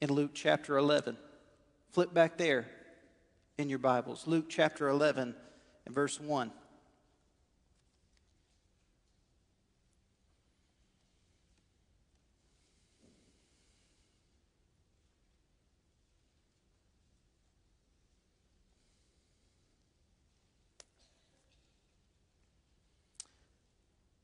in 0.00 0.12
Luke 0.12 0.32
chapter 0.34 0.76
11. 0.76 1.16
Flip 1.92 2.12
back 2.12 2.36
there 2.36 2.66
in 3.58 3.68
your 3.68 3.78
Bibles. 3.78 4.26
Luke 4.26 4.46
chapter 4.48 4.88
11 4.88 5.34
and 5.86 5.94
verse 5.94 6.20
1. 6.20 6.50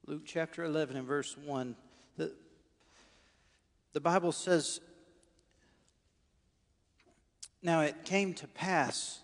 Luke 0.09 0.16
chapter 0.27 0.65
11 0.65 0.97
and 0.97 1.07
verse 1.07 1.37
1. 1.39 1.77
The, 2.17 2.33
the 3.93 4.01
Bible 4.01 4.33
says, 4.33 4.81
Now 7.63 7.83
it 7.83 8.05
came 8.05 8.35
to 8.35 8.49
pass 8.49 9.21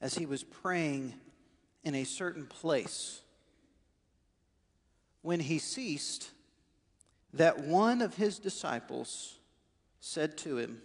as 0.00 0.16
he 0.16 0.26
was 0.26 0.42
praying 0.42 1.14
in 1.84 1.94
a 1.94 2.04
certain 2.04 2.46
place, 2.46 3.22
when 5.22 5.40
he 5.40 5.58
ceased, 5.58 6.30
that 7.32 7.60
one 7.60 8.02
of 8.02 8.16
his 8.16 8.38
disciples 8.38 9.38
said 10.00 10.36
to 10.38 10.58
him, 10.58 10.82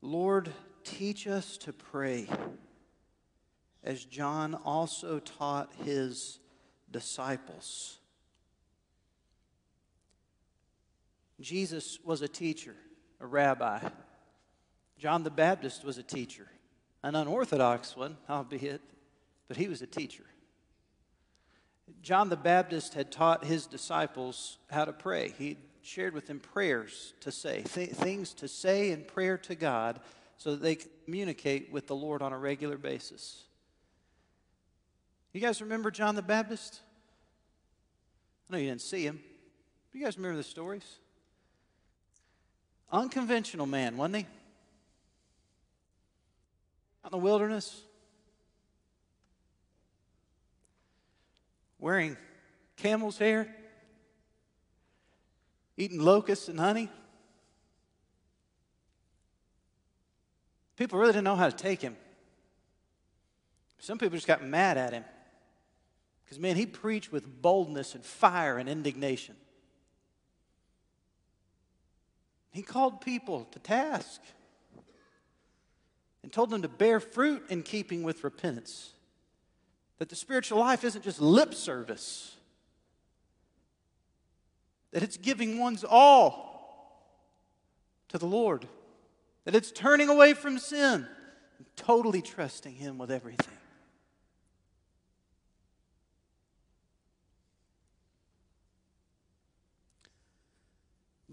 Lord, 0.00 0.50
teach 0.82 1.26
us 1.26 1.58
to 1.58 1.72
pray, 1.72 2.28
as 3.84 4.04
John 4.04 4.54
also 4.54 5.18
taught 5.18 5.72
his 5.84 6.38
disciples. 6.96 7.98
Jesus 11.42 11.98
was 12.02 12.22
a 12.22 12.28
teacher, 12.28 12.74
a 13.20 13.26
rabbi. 13.26 13.86
John 14.98 15.22
the 15.22 15.30
Baptist 15.30 15.84
was 15.84 15.98
a 15.98 16.02
teacher, 16.02 16.46
an 17.02 17.14
unorthodox 17.14 17.94
one, 17.94 18.16
albeit, 18.30 18.80
but 19.46 19.58
he 19.58 19.68
was 19.68 19.82
a 19.82 19.86
teacher. 19.86 20.24
John 22.00 22.30
the 22.30 22.36
Baptist 22.36 22.94
had 22.94 23.12
taught 23.12 23.44
his 23.44 23.66
disciples 23.66 24.56
how 24.70 24.86
to 24.86 24.94
pray. 24.94 25.34
He 25.36 25.58
shared 25.82 26.14
with 26.14 26.26
them 26.26 26.40
prayers 26.40 27.12
to 27.20 27.30
say, 27.30 27.62
th- 27.74 27.90
things 27.90 28.32
to 28.34 28.48
say 28.48 28.90
in 28.90 29.04
prayer 29.04 29.36
to 29.36 29.54
God 29.54 30.00
so 30.38 30.52
that 30.52 30.62
they 30.62 30.78
communicate 31.04 31.70
with 31.70 31.88
the 31.88 31.94
Lord 31.94 32.22
on 32.22 32.32
a 32.32 32.38
regular 32.38 32.78
basis. 32.78 33.42
You 35.34 35.42
guys 35.42 35.60
remember 35.60 35.90
John 35.90 36.14
the 36.14 36.22
Baptist? 36.22 36.80
I 38.48 38.52
know 38.52 38.58
you 38.58 38.68
didn't 38.68 38.82
see 38.82 39.02
him. 39.02 39.20
Do 39.92 39.98
you 39.98 40.04
guys 40.04 40.16
remember 40.16 40.36
the 40.36 40.44
stories? 40.44 40.84
Unconventional 42.92 43.66
man, 43.66 43.96
wasn't 43.96 44.16
he? 44.16 44.26
Out 47.04 47.12
in 47.12 47.18
the 47.18 47.24
wilderness, 47.24 47.82
wearing 51.78 52.16
camel's 52.76 53.18
hair, 53.18 53.54
eating 55.76 56.00
locusts 56.00 56.48
and 56.48 56.58
honey. 56.58 56.88
People 60.76 60.98
really 60.98 61.12
didn't 61.12 61.24
know 61.24 61.36
how 61.36 61.48
to 61.48 61.56
take 61.56 61.80
him. 61.80 61.96
Some 63.78 63.98
people 63.98 64.16
just 64.16 64.26
got 64.26 64.44
mad 64.44 64.76
at 64.76 64.92
him. 64.92 65.04
Because, 66.26 66.40
man, 66.40 66.56
he 66.56 66.66
preached 66.66 67.12
with 67.12 67.40
boldness 67.40 67.94
and 67.94 68.04
fire 68.04 68.58
and 68.58 68.68
indignation. 68.68 69.36
He 72.50 72.62
called 72.62 73.00
people 73.00 73.44
to 73.52 73.60
task 73.60 74.20
and 76.24 76.32
told 76.32 76.50
them 76.50 76.62
to 76.62 76.68
bear 76.68 76.98
fruit 76.98 77.44
in 77.48 77.62
keeping 77.62 78.02
with 78.02 78.24
repentance. 78.24 78.90
That 79.98 80.08
the 80.08 80.16
spiritual 80.16 80.58
life 80.58 80.82
isn't 80.82 81.04
just 81.04 81.20
lip 81.20 81.54
service, 81.54 82.34
that 84.90 85.04
it's 85.04 85.16
giving 85.16 85.60
one's 85.60 85.84
all 85.84 87.06
to 88.08 88.18
the 88.18 88.26
Lord, 88.26 88.66
that 89.44 89.54
it's 89.54 89.70
turning 89.70 90.08
away 90.08 90.34
from 90.34 90.58
sin 90.58 91.06
and 91.58 91.66
totally 91.76 92.20
trusting 92.20 92.74
Him 92.74 92.98
with 92.98 93.12
everything. 93.12 93.55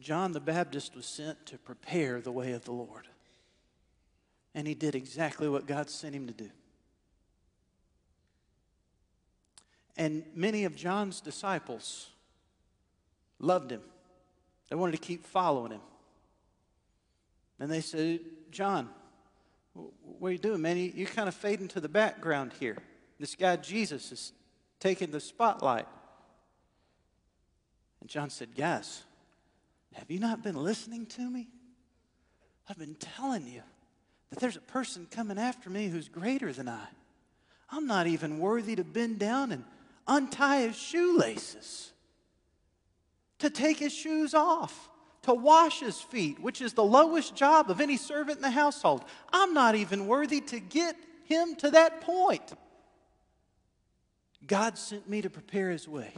John 0.03 0.33
the 0.33 0.41
Baptist 0.41 0.95
was 0.95 1.05
sent 1.05 1.45
to 1.45 1.57
prepare 1.57 2.19
the 2.19 2.31
way 2.31 2.51
of 2.51 2.65
the 2.65 2.73
Lord. 2.73 3.07
And 4.53 4.67
he 4.67 4.75
did 4.75 4.95
exactly 4.95 5.47
what 5.47 5.65
God 5.65 5.89
sent 5.89 6.13
him 6.13 6.27
to 6.27 6.33
do. 6.33 6.49
And 9.95 10.25
many 10.35 10.65
of 10.65 10.75
John's 10.75 11.21
disciples 11.21 12.09
loved 13.39 13.71
him. 13.71 13.81
They 14.69 14.75
wanted 14.75 14.93
to 14.93 14.97
keep 14.97 15.25
following 15.25 15.71
him. 15.71 15.81
And 17.59 17.71
they 17.71 17.81
said, 17.81 18.19
John, 18.51 18.89
what 19.73 20.27
are 20.27 20.31
you 20.31 20.37
doing, 20.37 20.61
man? 20.61 20.77
You, 20.77 20.91
you 20.93 21.05
kind 21.05 21.29
of 21.29 21.35
fade 21.35 21.61
into 21.61 21.79
the 21.79 21.89
background 21.89 22.51
here. 22.59 22.77
This 23.19 23.35
guy, 23.35 23.55
Jesus, 23.55 24.11
is 24.11 24.33
taking 24.79 25.11
the 25.11 25.19
spotlight. 25.19 25.87
And 28.01 28.09
John 28.09 28.29
said, 28.29 28.55
Guys, 28.55 29.03
have 29.93 30.09
you 30.09 30.19
not 30.19 30.43
been 30.43 30.55
listening 30.55 31.05
to 31.07 31.21
me? 31.21 31.49
I've 32.69 32.77
been 32.77 32.95
telling 32.95 33.47
you 33.47 33.61
that 34.29 34.39
there's 34.39 34.55
a 34.55 34.61
person 34.61 35.07
coming 35.09 35.37
after 35.37 35.69
me 35.69 35.87
who's 35.87 36.09
greater 36.09 36.51
than 36.51 36.67
I. 36.67 36.87
I'm 37.69 37.87
not 37.87 38.07
even 38.07 38.39
worthy 38.39 38.75
to 38.75 38.83
bend 38.83 39.19
down 39.19 39.51
and 39.51 39.63
untie 40.07 40.61
his 40.61 40.75
shoelaces, 40.75 41.91
to 43.39 43.49
take 43.49 43.77
his 43.77 43.93
shoes 43.93 44.33
off, 44.33 44.89
to 45.23 45.33
wash 45.33 45.79
his 45.79 45.99
feet, 45.99 46.39
which 46.39 46.61
is 46.61 46.73
the 46.73 46.83
lowest 46.83 47.35
job 47.35 47.69
of 47.69 47.81
any 47.81 47.97
servant 47.97 48.37
in 48.37 48.41
the 48.41 48.51
household. 48.51 49.03
I'm 49.31 49.53
not 49.53 49.75
even 49.75 50.07
worthy 50.07 50.41
to 50.41 50.59
get 50.59 50.95
him 51.25 51.55
to 51.57 51.71
that 51.71 52.01
point. 52.01 52.53
God 54.45 54.77
sent 54.77 55.09
me 55.09 55.21
to 55.21 55.29
prepare 55.29 55.69
his 55.69 55.87
way. 55.87 56.13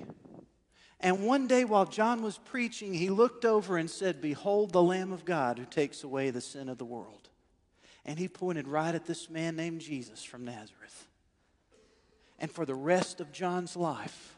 And 0.99 1.25
one 1.25 1.47
day 1.47 1.65
while 1.65 1.86
John 1.86 2.23
was 2.23 2.38
preaching, 2.38 2.93
he 2.93 3.10
looked 3.10 3.45
over 3.45 3.77
and 3.77 3.89
said, 3.89 4.21
Behold 4.21 4.71
the 4.71 4.81
Lamb 4.81 5.12
of 5.12 5.25
God 5.25 5.60
who 5.60 5.65
takes 5.65 6.03
away 6.03 6.29
the 6.29 6.41
sin 6.41 6.69
of 6.69 6.77
the 6.77 6.86
world. 6.86 7.29
And 8.05 8.17
he 8.17 8.27
pointed 8.27 8.67
right 8.67 8.95
at 8.95 9.05
this 9.05 9.29
man 9.29 9.55
named 9.55 9.81
Jesus 9.81 10.23
from 10.23 10.45
Nazareth. 10.45 11.08
And 12.39 12.51
for 12.51 12.65
the 12.65 12.75
rest 12.75 13.19
of 13.19 13.31
John's 13.31 13.75
life, 13.75 14.36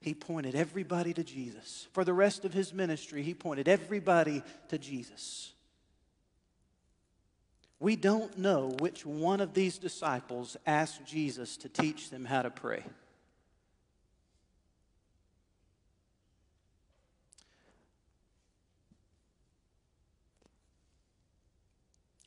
he 0.00 0.14
pointed 0.14 0.54
everybody 0.54 1.14
to 1.14 1.24
Jesus. 1.24 1.88
For 1.92 2.04
the 2.04 2.12
rest 2.12 2.44
of 2.44 2.52
his 2.52 2.74
ministry, 2.74 3.22
he 3.22 3.32
pointed 3.32 3.68
everybody 3.68 4.42
to 4.68 4.78
Jesus. 4.78 5.52
We 7.80 7.96
don't 7.96 8.38
know 8.38 8.74
which 8.80 9.04
one 9.04 9.40
of 9.40 9.54
these 9.54 9.78
disciples 9.78 10.56
asked 10.66 11.04
Jesus 11.04 11.56
to 11.58 11.68
teach 11.68 12.10
them 12.10 12.24
how 12.24 12.42
to 12.42 12.50
pray. 12.50 12.84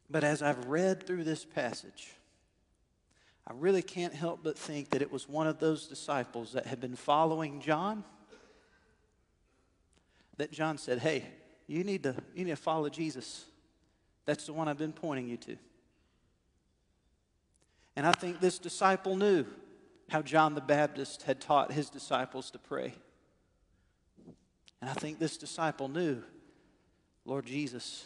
But 0.09 0.23
as 0.23 0.41
I've 0.41 0.65
read 0.65 1.05
through 1.05 1.23
this 1.23 1.43
passage, 1.43 2.13
I 3.45 3.53
really 3.55 3.81
can't 3.81 4.13
help 4.13 4.41
but 4.43 4.57
think 4.57 4.89
that 4.89 5.01
it 5.01 5.11
was 5.11 5.27
one 5.27 5.47
of 5.47 5.59
those 5.59 5.87
disciples 5.87 6.53
that 6.53 6.65
had 6.65 6.79
been 6.79 6.95
following 6.95 7.61
John 7.61 8.03
that 10.37 10.51
John 10.51 10.77
said, 10.77 10.99
Hey, 10.99 11.25
you 11.65 11.83
need 11.83 12.03
to, 12.03 12.15
you 12.35 12.45
need 12.45 12.51
to 12.51 12.57
follow 12.57 12.89
Jesus. 12.89 13.45
That's 14.25 14.45
the 14.45 14.53
one 14.53 14.67
I've 14.67 14.77
been 14.77 14.93
pointing 14.93 15.27
you 15.27 15.37
to. 15.37 15.57
And 17.95 18.05
I 18.05 18.11
think 18.11 18.39
this 18.39 18.59
disciple 18.59 19.15
knew 19.15 19.45
how 20.09 20.21
John 20.21 20.53
the 20.53 20.61
Baptist 20.61 21.23
had 21.23 21.41
taught 21.41 21.71
his 21.71 21.89
disciples 21.89 22.51
to 22.51 22.59
pray. 22.59 22.93
And 24.81 24.89
I 24.89 24.93
think 24.93 25.19
this 25.19 25.37
disciple 25.37 25.87
knew, 25.87 26.21
Lord 27.25 27.45
Jesus, 27.45 28.05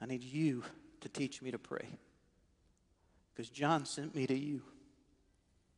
I 0.00 0.06
need 0.06 0.22
you 0.22 0.64
to 1.04 1.08
teach 1.10 1.42
me 1.42 1.50
to 1.50 1.58
pray. 1.58 1.86
Because 3.32 3.50
John 3.50 3.84
sent 3.84 4.14
me 4.14 4.26
to 4.26 4.36
you. 4.36 4.62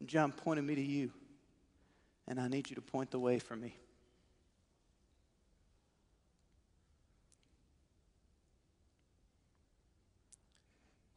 John 0.04 0.30
pointed 0.30 0.64
me 0.64 0.76
to 0.76 0.82
you. 0.82 1.10
And 2.28 2.40
I 2.40 2.48
need 2.48 2.70
you 2.70 2.76
to 2.76 2.82
point 2.82 3.10
the 3.10 3.18
way 3.18 3.38
for 3.38 3.56
me. 3.56 3.76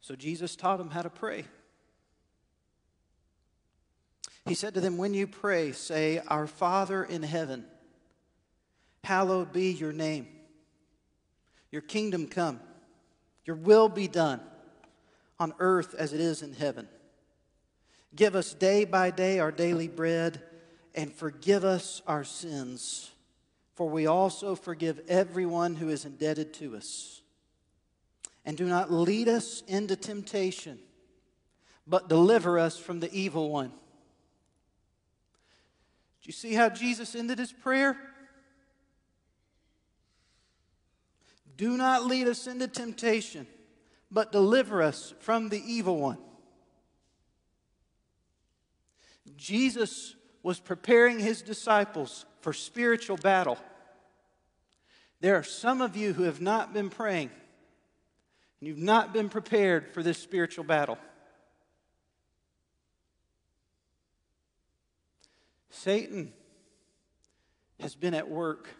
So 0.00 0.16
Jesus 0.16 0.56
taught 0.56 0.78
them 0.78 0.90
how 0.90 1.02
to 1.02 1.10
pray. 1.10 1.44
He 4.44 4.54
said 4.54 4.74
to 4.74 4.80
them, 4.80 4.98
When 4.98 5.14
you 5.14 5.28
pray, 5.28 5.70
say, 5.70 6.20
Our 6.26 6.48
Father 6.48 7.04
in 7.04 7.22
heaven, 7.22 7.64
hallowed 9.04 9.52
be 9.52 9.70
your 9.70 9.92
name. 9.92 10.26
Your 11.70 11.82
kingdom 11.82 12.26
come, 12.26 12.58
your 13.44 13.56
will 13.56 13.88
be 13.88 14.08
done 14.08 14.40
on 15.38 15.54
earth 15.58 15.94
as 15.94 16.12
it 16.12 16.20
is 16.20 16.42
in 16.42 16.52
heaven. 16.52 16.88
Give 18.14 18.34
us 18.34 18.54
day 18.54 18.84
by 18.84 19.10
day 19.10 19.38
our 19.38 19.52
daily 19.52 19.88
bread, 19.88 20.42
and 20.94 21.14
forgive 21.14 21.64
us 21.64 22.02
our 22.06 22.24
sins, 22.24 23.10
for 23.74 23.88
we 23.88 24.06
also 24.06 24.54
forgive 24.54 25.00
everyone 25.08 25.76
who 25.76 25.88
is 25.88 26.04
indebted 26.04 26.52
to 26.54 26.76
us 26.76 27.20
and 28.44 28.56
do 28.56 28.66
not 28.66 28.90
lead 28.90 29.28
us 29.28 29.62
into 29.66 29.96
temptation, 29.96 30.78
but 31.86 32.08
deliver 32.08 32.58
us 32.58 32.78
from 32.78 33.00
the 33.00 33.12
evil 33.12 33.50
one. 33.50 33.68
Do 33.68 33.74
you 36.26 36.32
see 36.32 36.54
how 36.54 36.68
Jesus 36.68 37.14
ended 37.14 37.38
his 37.38 37.52
prayer? 37.52 37.96
Do 41.60 41.76
not 41.76 42.06
lead 42.06 42.26
us 42.26 42.46
into 42.46 42.66
temptation, 42.68 43.46
but 44.10 44.32
deliver 44.32 44.80
us 44.80 45.12
from 45.20 45.50
the 45.50 45.62
evil 45.62 45.98
one. 45.98 46.16
Jesus 49.36 50.14
was 50.42 50.58
preparing 50.58 51.18
his 51.18 51.42
disciples 51.42 52.24
for 52.40 52.54
spiritual 52.54 53.18
battle. 53.18 53.58
There 55.20 55.36
are 55.36 55.42
some 55.42 55.82
of 55.82 55.98
you 55.98 56.14
who 56.14 56.22
have 56.22 56.40
not 56.40 56.72
been 56.72 56.88
praying 56.88 57.28
and 58.58 58.66
you've 58.66 58.78
not 58.78 59.12
been 59.12 59.28
prepared 59.28 59.92
for 59.92 60.02
this 60.02 60.16
spiritual 60.16 60.64
battle. 60.64 60.96
Satan 65.68 66.32
has 67.80 67.94
been 67.94 68.14
at 68.14 68.30
work. 68.30 68.70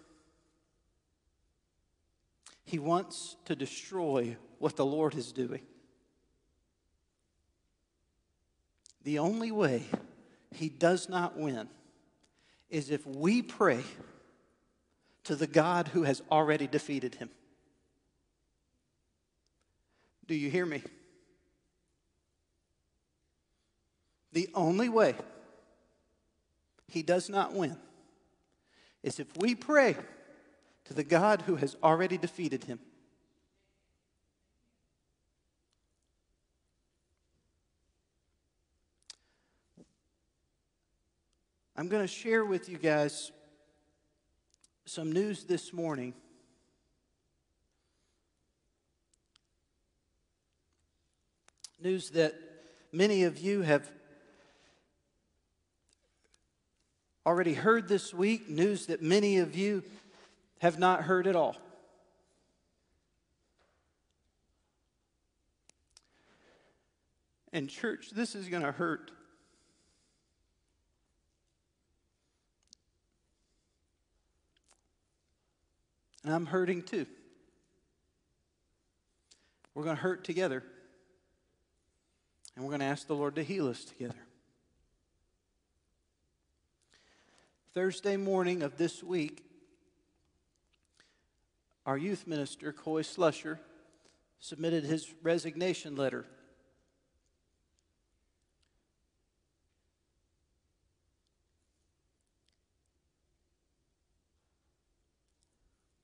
He 2.70 2.78
wants 2.78 3.34
to 3.46 3.56
destroy 3.56 4.36
what 4.60 4.76
the 4.76 4.86
Lord 4.86 5.16
is 5.16 5.32
doing. 5.32 5.62
The 9.02 9.18
only 9.18 9.50
way 9.50 9.82
he 10.54 10.68
does 10.68 11.08
not 11.08 11.36
win 11.36 11.68
is 12.68 12.92
if 12.92 13.04
we 13.04 13.42
pray 13.42 13.82
to 15.24 15.34
the 15.34 15.48
God 15.48 15.88
who 15.88 16.04
has 16.04 16.22
already 16.30 16.68
defeated 16.68 17.16
him. 17.16 17.30
Do 20.28 20.36
you 20.36 20.48
hear 20.48 20.64
me? 20.64 20.84
The 24.32 24.48
only 24.54 24.88
way 24.88 25.16
he 26.86 27.02
does 27.02 27.28
not 27.28 27.52
win 27.52 27.76
is 29.02 29.18
if 29.18 29.36
we 29.36 29.56
pray 29.56 29.96
to 30.90 30.94
the 30.94 31.04
God 31.04 31.42
who 31.42 31.54
has 31.54 31.76
already 31.84 32.18
defeated 32.18 32.64
him. 32.64 32.80
I'm 41.76 41.86
going 41.86 42.02
to 42.02 42.08
share 42.08 42.44
with 42.44 42.68
you 42.68 42.76
guys 42.76 43.30
some 44.84 45.12
news 45.12 45.44
this 45.44 45.72
morning 45.72 46.12
News 51.80 52.10
that 52.10 52.34
many 52.92 53.22
of 53.22 53.38
you 53.38 53.62
have 53.62 53.90
already 57.24 57.54
heard 57.54 57.88
this 57.88 58.12
week, 58.12 58.50
news 58.50 58.86
that 58.86 59.00
many 59.00 59.38
of 59.38 59.56
you 59.56 59.82
have 60.60 60.78
not 60.78 61.02
heard 61.02 61.26
at 61.26 61.34
all. 61.34 61.56
And, 67.52 67.68
church, 67.68 68.10
this 68.10 68.34
is 68.34 68.48
going 68.48 68.62
to 68.62 68.70
hurt. 68.70 69.10
And 76.22 76.32
I'm 76.32 76.46
hurting 76.46 76.82
too. 76.82 77.06
We're 79.74 79.84
going 79.84 79.96
to 79.96 80.02
hurt 80.02 80.24
together. 80.24 80.62
And 82.54 82.64
we're 82.64 82.70
going 82.70 82.80
to 82.80 82.86
ask 82.86 83.06
the 83.06 83.14
Lord 83.14 83.36
to 83.36 83.42
heal 83.42 83.66
us 83.66 83.84
together. 83.84 84.14
Thursday 87.72 88.16
morning 88.16 88.62
of 88.62 88.76
this 88.76 89.02
week, 89.02 89.49
our 91.86 91.96
youth 91.96 92.26
minister, 92.26 92.72
Coy 92.72 93.02
Slusher, 93.02 93.58
submitted 94.38 94.84
his 94.84 95.12
resignation 95.22 95.96
letter. 95.96 96.26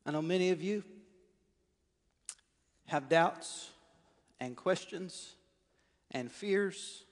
I 0.05 0.13
know 0.13 0.23
many 0.23 0.51
of 0.51 0.63
you 0.63 0.85
have 2.87 3.09
doubts 3.09 3.71
and 4.39 4.57
questions 4.57 5.35
and 6.13 6.31
fears 6.31 7.05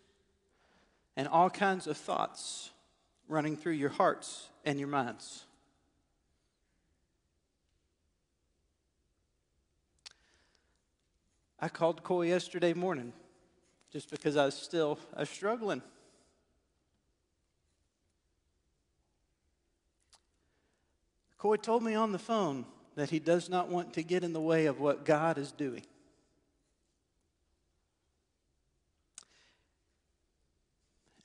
and 1.16 1.26
all 1.26 1.50
kinds 1.50 1.86
of 1.88 1.96
thoughts 1.96 2.70
running 3.28 3.56
through 3.56 3.72
your 3.72 3.90
hearts 3.90 4.48
and 4.64 4.78
your 4.78 4.88
minds. 4.88 5.44
I 11.64 11.68
called 11.70 12.02
Coy 12.02 12.26
yesterday 12.26 12.74
morning 12.74 13.10
just 13.90 14.10
because 14.10 14.36
I 14.36 14.44
was 14.44 14.54
still 14.54 14.98
I 15.16 15.20
was 15.20 15.30
struggling. 15.30 15.80
Coy 21.38 21.56
told 21.56 21.82
me 21.82 21.94
on 21.94 22.12
the 22.12 22.18
phone 22.18 22.66
that 22.96 23.08
he 23.08 23.18
does 23.18 23.48
not 23.48 23.70
want 23.70 23.94
to 23.94 24.02
get 24.02 24.22
in 24.22 24.34
the 24.34 24.42
way 24.42 24.66
of 24.66 24.78
what 24.78 25.06
God 25.06 25.38
is 25.38 25.52
doing. 25.52 25.80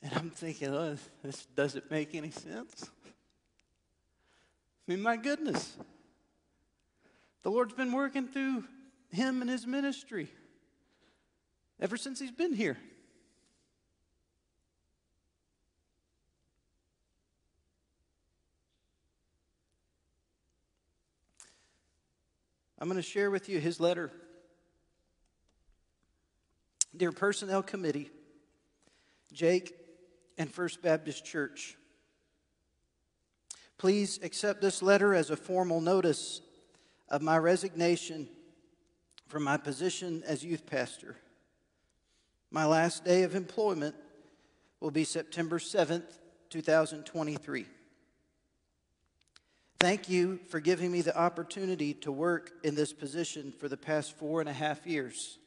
And 0.02 0.14
I'm 0.14 0.30
thinking, 0.30 0.68
oh, 0.68 0.96
this 1.22 1.44
doesn't 1.54 1.90
make 1.90 2.14
any 2.14 2.30
sense. 2.30 2.88
I 4.88 4.92
mean, 4.92 5.02
my 5.02 5.18
goodness. 5.18 5.76
The 7.42 7.50
Lord's 7.50 7.74
been 7.74 7.92
working 7.92 8.26
through 8.26 8.64
him 9.10 9.40
and 9.40 9.50
his 9.50 9.66
ministry 9.66 10.28
ever 11.80 11.96
since 11.96 12.20
he's 12.20 12.30
been 12.30 12.52
here. 12.52 12.76
I'm 22.78 22.88
going 22.88 22.96
to 22.96 23.02
share 23.02 23.30
with 23.30 23.48
you 23.48 23.60
his 23.60 23.78
letter 23.78 24.10
Dear 26.96 27.12
Personnel 27.12 27.62
Committee, 27.62 28.10
Jake, 29.32 29.74
and 30.36 30.50
First 30.50 30.82
Baptist 30.82 31.24
Church, 31.24 31.76
please 33.78 34.18
accept 34.22 34.60
this 34.60 34.82
letter 34.82 35.14
as 35.14 35.30
a 35.30 35.36
formal 35.36 35.80
notice 35.80 36.40
of 37.08 37.22
my 37.22 37.38
resignation 37.38 38.28
from 39.30 39.44
my 39.44 39.56
position 39.56 40.24
as 40.26 40.44
youth 40.44 40.66
pastor. 40.66 41.14
My 42.50 42.66
last 42.66 43.04
day 43.04 43.22
of 43.22 43.36
employment 43.36 43.94
will 44.80 44.90
be 44.90 45.04
September 45.04 45.60
7th, 45.60 46.18
2023. 46.48 47.64
Thank 49.78 50.08
you 50.08 50.40
for 50.48 50.58
giving 50.58 50.90
me 50.90 51.00
the 51.00 51.16
opportunity 51.16 51.94
to 51.94 52.10
work 52.10 52.50
in 52.64 52.74
this 52.74 52.92
position 52.92 53.52
for 53.56 53.68
the 53.68 53.76
past 53.76 54.18
four 54.18 54.40
and 54.40 54.48
a 54.48 54.52
half 54.52 54.84
years. 54.84 55.38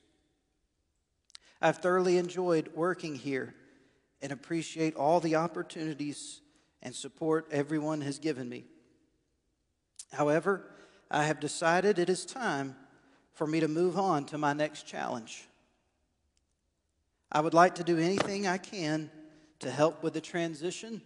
I've 1.62 1.80
thoroughly 1.80 2.17
enjoyed 2.17 2.69
working 2.74 3.15
here 3.15 3.54
and 4.22 4.32
appreciate 4.32 4.96
all 4.96 5.19
the 5.19 5.36
opportunities 5.36 6.39
and 6.82 6.96
support 6.96 7.50
everyone 7.52 8.00
has 8.00 8.17
given 8.17 8.48
me. 8.48 8.63
However, 10.13 10.72
I 11.12 11.26
have 11.26 11.41
decided 11.41 12.00
it 12.00 12.10
is 12.10 12.26
time 12.26 12.78
for 13.34 13.48
me 13.48 13.60
to 13.60 13.67
move 13.67 13.98
on 13.98 14.26
to 14.26 14.38
my 14.38 14.54
next 14.54 14.84
challenge. 14.88 15.48
I 17.32 17.41
would 17.41 17.54
like 17.54 17.76
to 17.76 17.84
do 17.84 17.98
anything 17.98 18.46
I 18.46 18.58
can 18.58 19.10
to 19.60 19.72
help 19.72 20.04
with 20.04 20.13
the 20.13 20.22
transition, 20.22 21.02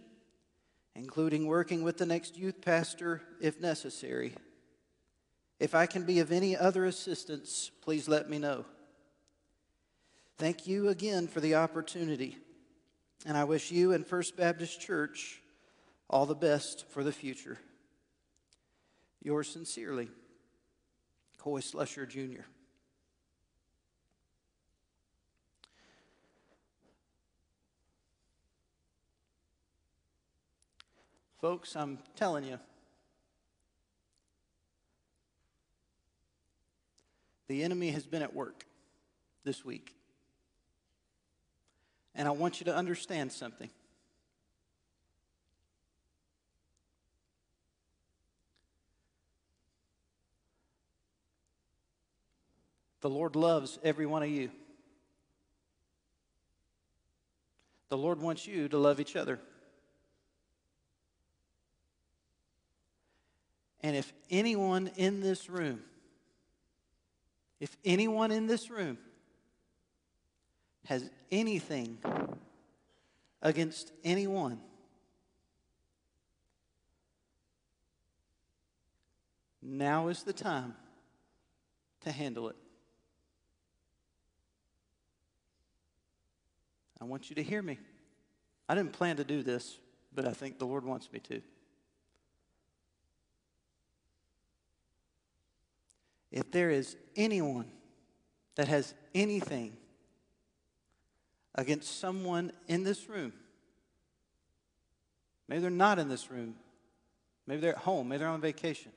including 0.94 1.46
working 1.46 1.82
with 1.82 1.96
the 1.96 2.06
next 2.06 2.36
youth 2.36 2.60
pastor 2.60 3.22
if 3.40 3.60
necessary. 3.60 4.34
If 5.58 5.74
I 5.74 5.86
can 5.86 6.04
be 6.04 6.20
of 6.20 6.30
any 6.30 6.56
other 6.56 6.84
assistance, 6.84 7.70
please 7.80 8.08
let 8.08 8.28
me 8.28 8.38
know. 8.38 8.64
Thank 10.36 10.66
you 10.66 10.88
again 10.88 11.26
for 11.26 11.40
the 11.40 11.56
opportunity, 11.56 12.36
and 13.26 13.36
I 13.36 13.44
wish 13.44 13.72
you 13.72 13.92
and 13.92 14.06
First 14.06 14.36
Baptist 14.36 14.80
Church 14.80 15.40
all 16.08 16.26
the 16.26 16.34
best 16.34 16.88
for 16.90 17.02
the 17.02 17.10
future. 17.10 17.58
Yours 19.22 19.48
sincerely, 19.48 20.08
Coy 21.38 21.60
Slusher 21.60 22.06
Jr. 22.06 22.42
Folks, 31.40 31.76
I'm 31.76 31.98
telling 32.16 32.44
you, 32.44 32.58
the 37.46 37.62
enemy 37.62 37.90
has 37.92 38.04
been 38.04 38.22
at 38.22 38.34
work 38.34 38.64
this 39.44 39.64
week. 39.64 39.94
And 42.14 42.26
I 42.26 42.32
want 42.32 42.60
you 42.60 42.64
to 42.64 42.74
understand 42.74 43.30
something. 43.30 43.70
The 53.00 53.10
Lord 53.10 53.36
loves 53.36 53.78
every 53.84 54.06
one 54.06 54.22
of 54.22 54.28
you. 54.28 54.50
The 57.88 57.96
Lord 57.96 58.20
wants 58.20 58.46
you 58.46 58.68
to 58.68 58.78
love 58.78 59.00
each 59.00 59.16
other. 59.16 59.38
And 63.80 63.96
if 63.96 64.12
anyone 64.30 64.90
in 64.96 65.20
this 65.20 65.48
room, 65.48 65.80
if 67.60 67.76
anyone 67.84 68.30
in 68.30 68.46
this 68.46 68.70
room 68.70 68.98
has 70.86 71.08
anything 71.30 71.98
against 73.40 73.92
anyone, 74.04 74.60
now 79.62 80.08
is 80.08 80.24
the 80.24 80.32
time 80.32 80.74
to 82.00 82.10
handle 82.10 82.48
it. 82.48 82.56
I 87.00 87.04
want 87.04 87.30
you 87.30 87.36
to 87.36 87.42
hear 87.42 87.62
me. 87.62 87.78
I 88.68 88.74
didn't 88.74 88.92
plan 88.92 89.16
to 89.16 89.24
do 89.24 89.42
this, 89.42 89.78
but 90.14 90.26
I 90.26 90.32
think 90.32 90.58
the 90.58 90.66
Lord 90.66 90.84
wants 90.84 91.10
me 91.12 91.20
to. 91.20 91.40
If 96.30 96.50
there 96.50 96.70
is 96.70 96.96
anyone 97.16 97.70
that 98.56 98.68
has 98.68 98.94
anything 99.14 99.76
against 101.54 102.00
someone 102.00 102.52
in 102.66 102.84
this 102.84 103.08
room, 103.08 103.32
maybe 105.48 105.62
they're 105.62 105.70
not 105.70 105.98
in 105.98 106.08
this 106.08 106.30
room, 106.30 106.54
maybe 107.46 107.60
they're 107.60 107.76
at 107.76 107.78
home, 107.78 108.08
maybe 108.08 108.18
they're 108.18 108.28
on 108.28 108.40
vacation, 108.40 108.92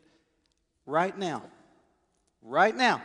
right 0.86 1.18
now, 1.18 1.44
right 2.42 2.76
now, 2.76 3.02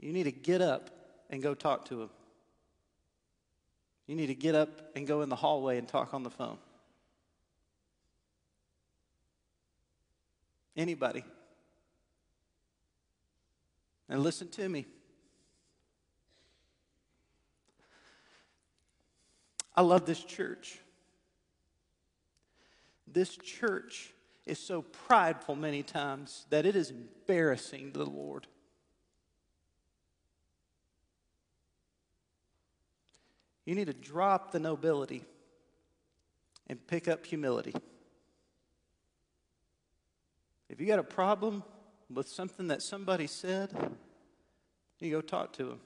you 0.00 0.12
need 0.12 0.24
to 0.24 0.32
get 0.32 0.60
up 0.60 0.90
and 1.28 1.42
go 1.42 1.54
talk 1.54 1.84
to 1.84 1.96
them. 1.96 2.10
You 4.10 4.16
need 4.16 4.26
to 4.26 4.34
get 4.34 4.56
up 4.56 4.90
and 4.96 5.06
go 5.06 5.22
in 5.22 5.28
the 5.28 5.36
hallway 5.36 5.78
and 5.78 5.86
talk 5.86 6.14
on 6.14 6.24
the 6.24 6.30
phone. 6.30 6.58
Anybody. 10.76 11.22
And 14.08 14.20
listen 14.20 14.48
to 14.48 14.68
me. 14.68 14.86
I 19.76 19.82
love 19.82 20.06
this 20.06 20.24
church. 20.24 20.80
This 23.06 23.36
church 23.36 24.12
is 24.44 24.58
so 24.58 24.82
prideful 24.82 25.54
many 25.54 25.84
times 25.84 26.46
that 26.50 26.66
it 26.66 26.74
is 26.74 26.90
embarrassing 26.90 27.92
to 27.92 28.00
the 28.00 28.06
Lord. 28.06 28.48
You 33.64 33.74
need 33.74 33.86
to 33.86 33.92
drop 33.92 34.52
the 34.52 34.58
nobility 34.58 35.22
and 36.66 36.84
pick 36.86 37.08
up 37.08 37.26
humility. 37.26 37.74
If 40.68 40.80
you 40.80 40.86
got 40.86 40.98
a 40.98 41.04
problem 41.04 41.64
with 42.12 42.28
something 42.28 42.68
that 42.68 42.82
somebody 42.82 43.26
said, 43.26 43.70
you 45.00 45.10
go 45.10 45.20
talk 45.20 45.52
to 45.54 45.70
him. 45.70 45.80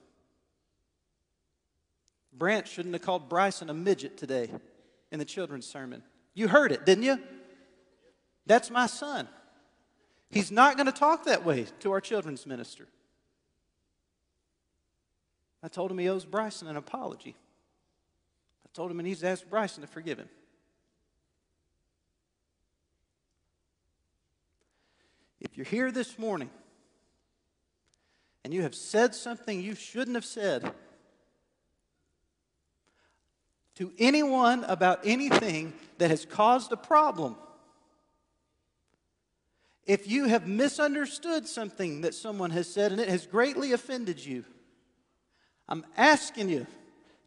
Brant 2.31 2.67
shouldn't 2.67 2.93
have 2.93 3.01
called 3.01 3.29
Bryson 3.29 3.69
a 3.69 3.73
midget 3.73 4.17
today 4.17 4.51
in 5.11 5.19
the 5.19 5.25
children's 5.25 5.65
sermon. 5.65 6.03
You 6.33 6.47
heard 6.47 6.71
it, 6.71 6.85
didn't 6.85 7.05
you? 7.05 7.19
That's 8.45 8.69
my 8.69 8.87
son. 8.87 9.27
He's 10.29 10.51
not 10.51 10.75
going 10.75 10.87
to 10.87 10.91
talk 10.91 11.25
that 11.25 11.45
way 11.45 11.65
to 11.79 11.91
our 11.91 12.01
children's 12.01 12.45
minister. 12.45 12.87
I 15.63 15.67
told 15.67 15.89
him 15.89 15.97
he 15.97 16.09
owes 16.09 16.25
Bryson 16.25 16.67
an 16.67 16.77
apology. 16.77 17.35
Told 18.75 18.91
him 18.91 18.99
he 18.99 19.05
needs 19.05 19.21
to 19.21 19.29
ask 19.29 19.49
Bryson 19.49 19.81
to 19.81 19.87
forgive 19.87 20.17
him. 20.17 20.27
If 25.39 25.55
you're 25.55 25.65
here 25.65 25.93
this 25.93 26.19
morning 26.19 26.49
and 28.43 28.53
you 28.53 28.63
have 28.63 28.75
said 28.75 29.15
something 29.15 29.61
you 29.61 29.75
shouldn't 29.75 30.15
have 30.15 30.25
said 30.25 30.69
to 33.75 33.93
anyone 33.97 34.65
about 34.65 34.99
anything 35.05 35.71
that 35.97 36.09
has 36.09 36.25
caused 36.25 36.73
a 36.73 36.77
problem, 36.77 37.37
if 39.85 40.05
you 40.05 40.25
have 40.25 40.47
misunderstood 40.47 41.47
something 41.47 42.01
that 42.01 42.13
someone 42.13 42.51
has 42.51 42.67
said 42.67 42.91
and 42.91 42.99
it 42.99 43.07
has 43.07 43.25
greatly 43.25 43.71
offended 43.71 44.25
you, 44.25 44.43
I'm 45.69 45.85
asking 45.95 46.49
you 46.49 46.67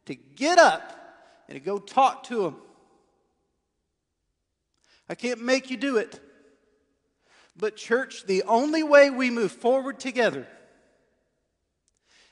to 0.04 0.14
get 0.14 0.58
up 0.58 0.97
and 1.48 1.56
to 1.56 1.60
go 1.60 1.78
talk 1.78 2.24
to 2.24 2.42
them. 2.42 2.56
I 5.08 5.14
can't 5.14 5.42
make 5.42 5.70
you 5.70 5.76
do 5.76 5.96
it. 5.96 6.20
But, 7.56 7.76
church, 7.76 8.26
the 8.26 8.42
only 8.44 8.82
way 8.82 9.10
we 9.10 9.30
move 9.30 9.50
forward 9.50 9.98
together 9.98 10.46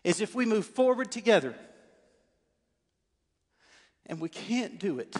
is 0.05 0.20
if 0.20 0.35
we 0.35 0.46
move 0.46 0.66
forward 0.66 1.11
together. 1.11 1.55
And 4.05 4.20
we 4.20 4.29
can't 4.29 4.79
do 4.79 5.00
it 5.00 5.16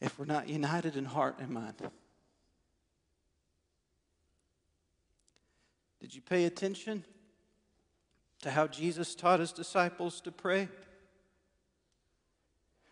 if 0.00 0.18
we're 0.18 0.26
not 0.26 0.48
united 0.50 0.96
in 0.96 1.06
heart 1.06 1.36
and 1.38 1.48
mind. 1.48 1.76
Did 6.00 6.14
you 6.14 6.20
pay 6.20 6.44
attention 6.44 7.02
to 8.44 8.50
how 8.50 8.66
Jesus 8.66 9.14
taught 9.14 9.40
his 9.40 9.52
disciples 9.52 10.20
to 10.20 10.30
pray? 10.30 10.68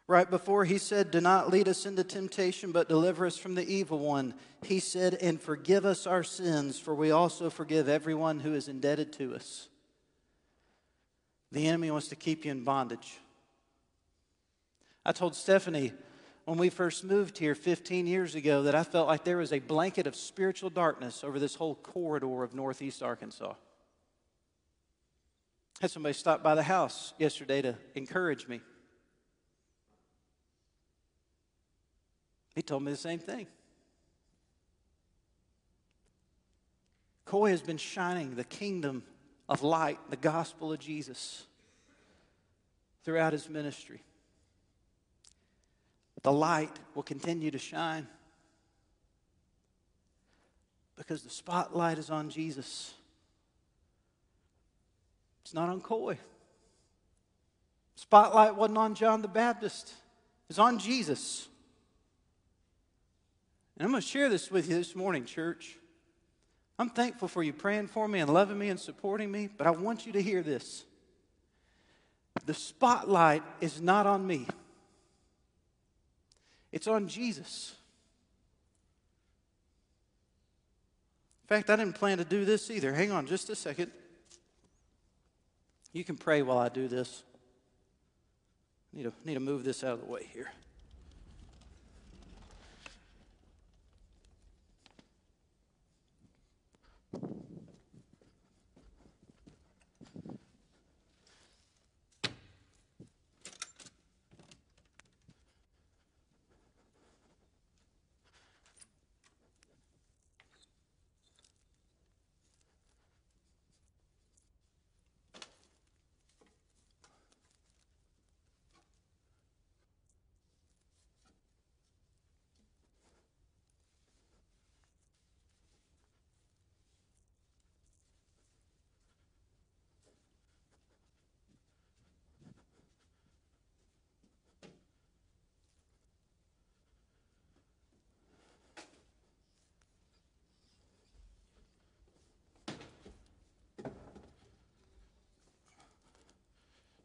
Right 0.08 0.28
before 0.28 0.64
he 0.64 0.78
said, 0.78 1.10
Do 1.10 1.20
not 1.20 1.50
lead 1.50 1.68
us 1.68 1.84
into 1.84 2.04
temptation, 2.04 2.72
but 2.72 2.88
deliver 2.88 3.26
us 3.26 3.36
from 3.36 3.54
the 3.54 3.66
evil 3.66 3.98
one, 3.98 4.32
he 4.64 4.80
said, 4.80 5.14
And 5.20 5.38
forgive 5.38 5.84
us 5.84 6.06
our 6.06 6.22
sins, 6.22 6.78
for 6.78 6.94
we 6.94 7.10
also 7.10 7.50
forgive 7.50 7.86
everyone 7.86 8.40
who 8.40 8.54
is 8.54 8.66
indebted 8.66 9.12
to 9.14 9.34
us. 9.34 9.68
The 11.50 11.68
enemy 11.68 11.90
wants 11.90 12.08
to 12.08 12.16
keep 12.16 12.46
you 12.46 12.50
in 12.50 12.64
bondage. 12.64 13.18
I 15.04 15.12
told 15.12 15.34
Stephanie 15.34 15.92
when 16.46 16.56
we 16.56 16.70
first 16.70 17.04
moved 17.04 17.36
here 17.36 17.54
15 17.54 18.06
years 18.06 18.34
ago 18.34 18.62
that 18.62 18.74
I 18.74 18.84
felt 18.84 19.06
like 19.06 19.24
there 19.24 19.36
was 19.36 19.52
a 19.52 19.58
blanket 19.58 20.06
of 20.06 20.16
spiritual 20.16 20.70
darkness 20.70 21.22
over 21.22 21.38
this 21.38 21.56
whole 21.56 21.74
corridor 21.74 22.42
of 22.42 22.54
Northeast 22.54 23.02
Arkansas. 23.02 23.52
Had 25.82 25.90
somebody 25.90 26.12
stop 26.12 26.44
by 26.44 26.54
the 26.54 26.62
house 26.62 27.12
yesterday 27.18 27.60
to 27.60 27.74
encourage 27.96 28.46
me. 28.46 28.60
He 32.54 32.62
told 32.62 32.84
me 32.84 32.92
the 32.92 32.96
same 32.96 33.18
thing. 33.18 33.48
Coy 37.24 37.50
has 37.50 37.62
been 37.62 37.78
shining 37.78 38.36
the 38.36 38.44
kingdom 38.44 39.02
of 39.48 39.64
light, 39.64 39.98
the 40.08 40.16
gospel 40.16 40.72
of 40.72 40.78
Jesus, 40.78 41.46
throughout 43.02 43.32
his 43.32 43.50
ministry. 43.50 44.04
The 46.22 46.30
light 46.30 46.78
will 46.94 47.02
continue 47.02 47.50
to 47.50 47.58
shine 47.58 48.06
because 50.94 51.24
the 51.24 51.30
spotlight 51.30 51.98
is 51.98 52.08
on 52.08 52.30
Jesus. 52.30 52.94
It's 55.52 55.54
not 55.54 55.68
on 55.68 55.82
Coy. 55.82 56.16
Spotlight 57.94 58.56
wasn't 58.56 58.78
on 58.78 58.94
John 58.94 59.20
the 59.20 59.28
Baptist. 59.28 59.92
It's 60.48 60.58
on 60.58 60.78
Jesus. 60.78 61.46
And 63.76 63.84
I'm 63.84 63.90
going 63.90 64.00
to 64.00 64.08
share 64.08 64.30
this 64.30 64.50
with 64.50 64.70
you 64.70 64.76
this 64.76 64.96
morning, 64.96 65.26
church. 65.26 65.76
I'm 66.78 66.88
thankful 66.88 67.28
for 67.28 67.42
you 67.42 67.52
praying 67.52 67.88
for 67.88 68.08
me 68.08 68.20
and 68.20 68.32
loving 68.32 68.58
me 68.58 68.70
and 68.70 68.80
supporting 68.80 69.30
me, 69.30 69.50
but 69.54 69.66
I 69.66 69.72
want 69.72 70.06
you 70.06 70.12
to 70.12 70.22
hear 70.22 70.42
this. 70.42 70.86
The 72.46 72.54
spotlight 72.54 73.42
is 73.60 73.78
not 73.78 74.06
on 74.06 74.26
me, 74.26 74.46
it's 76.72 76.86
on 76.86 77.08
Jesus. 77.08 77.74
In 81.42 81.56
fact, 81.56 81.68
I 81.68 81.76
didn't 81.76 81.96
plan 81.96 82.16
to 82.16 82.24
do 82.24 82.46
this 82.46 82.70
either. 82.70 82.94
Hang 82.94 83.12
on 83.12 83.26
just 83.26 83.50
a 83.50 83.54
second. 83.54 83.92
You 85.92 86.04
can 86.04 86.16
pray 86.16 86.42
while 86.42 86.58
I 86.58 86.68
do 86.68 86.88
this. 86.88 87.22
Need 88.92 89.04
to, 89.04 89.12
need 89.24 89.34
to 89.34 89.40
move 89.40 89.64
this 89.64 89.84
out 89.84 89.94
of 89.94 90.00
the 90.00 90.06
way 90.06 90.28
here. 90.32 90.52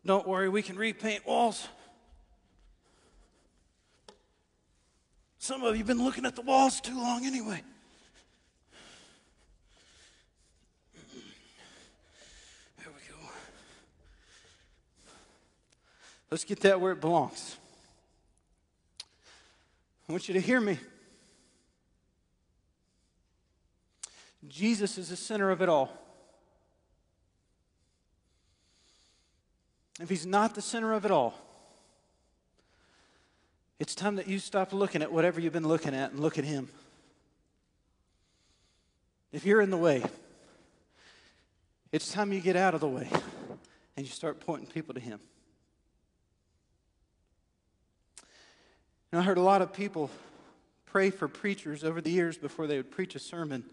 Don't 0.08 0.26
worry, 0.26 0.48
we 0.48 0.62
can 0.62 0.78
repaint 0.78 1.28
walls. 1.28 1.68
Some 5.38 5.62
of 5.64 5.74
you 5.74 5.80
have 5.80 5.88
been 5.88 6.02
looking 6.02 6.26
at 6.26 6.34
the 6.34 6.44
walls 6.44 6.80
too 6.80 6.96
long 6.96 7.26
anyway. 7.26 7.62
There 12.78 12.88
we 12.88 13.02
go. 13.10 13.30
Let's 16.32 16.46
get 16.46 16.62
that 16.62 16.80
where 16.80 16.94
it 16.94 17.02
belongs. 17.02 17.58
I 20.08 20.14
want 20.14 20.30
you 20.30 20.36
to 20.36 20.42
hear 20.42 20.62
me. 20.62 20.80
Jesus 24.48 24.98
is 24.98 25.10
the 25.10 25.18
center 25.18 25.52
of 25.52 25.62
it 25.62 25.68
all. 25.68 26.07
If 30.00 30.10
He's 30.10 30.26
not 30.26 30.56
the 30.56 30.62
center 30.62 30.94
of 30.94 31.06
it 31.06 31.12
all, 31.12 31.34
it's 33.80 33.94
time 33.94 34.16
that 34.16 34.28
you 34.28 34.40
stop 34.40 34.74
looking 34.74 35.02
at 35.02 35.12
whatever 35.12 35.40
you've 35.40 35.54
been 35.54 35.68
looking 35.68 35.94
at 35.94 36.12
and 36.12 36.20
look 36.20 36.38
at 36.38 36.44
Him. 36.44 36.70
If 39.32 39.46
you're 39.46 39.62
in 39.62 39.70
the 39.70 39.78
way, 39.78 40.04
it's 41.92 42.12
time 42.12 42.34
you 42.34 42.40
get 42.40 42.56
out 42.56 42.74
of 42.74 42.82
the 42.82 42.88
way 42.88 43.10
and 43.96 44.06
you 44.06 44.12
start 44.12 44.40
pointing 44.40 44.68
people 44.68 44.94
to 44.94 45.00
Him. 45.00 45.20
And 49.12 49.22
I 49.22 49.24
heard 49.24 49.38
a 49.38 49.42
lot 49.42 49.62
of 49.62 49.74
people 49.74 50.10
pray 50.86 51.10
for 51.12 51.28
preachers 51.28 51.84
over 51.84 52.02
the 52.02 52.10
years 52.10 52.38
before 52.38 52.68
they 52.68 52.78
would 52.78 52.92
preach 52.92 53.16
a 53.16 53.20
sermon. 53.20 53.64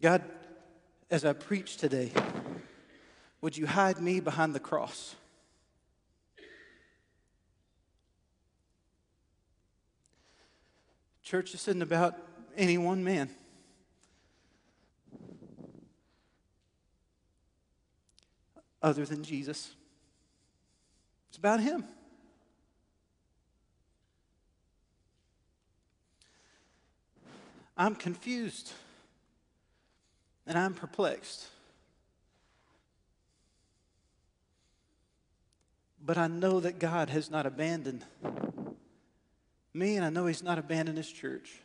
God, 0.00 0.22
as 1.10 1.24
I 1.24 1.32
preach 1.32 1.76
today, 1.76 2.12
would 3.40 3.56
you 3.56 3.66
hide 3.66 4.00
me 4.00 4.20
behind 4.20 4.54
the 4.54 4.60
cross? 4.60 5.14
Church, 11.22 11.54
isn't 11.54 11.82
about 11.82 12.16
any 12.56 12.78
one 12.78 13.02
man. 13.02 13.28
Other 18.82 19.04
than 19.04 19.24
Jesus, 19.24 19.72
it's 21.28 21.38
about 21.38 21.60
Him. 21.60 21.84
I'm 27.76 27.94
confused 27.94 28.72
and 30.46 30.56
I'm 30.56 30.72
perplexed. 30.72 31.48
But 36.06 36.16
I 36.16 36.28
know 36.28 36.60
that 36.60 36.78
God 36.78 37.10
has 37.10 37.32
not 37.32 37.46
abandoned 37.46 38.04
me, 39.74 39.96
and 39.96 40.04
I 40.04 40.08
know 40.08 40.26
He's 40.26 40.42
not 40.42 40.56
abandoned 40.56 40.96
His 40.96 41.10
church. 41.10 41.60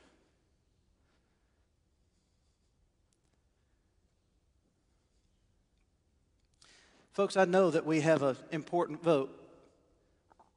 Folks, 7.13 7.37
I 7.37 7.45
know 7.45 7.69
that 7.69 7.85
we 7.85 8.01
have 8.01 8.23
an 8.23 8.35
important 8.51 9.03
vote 9.03 9.29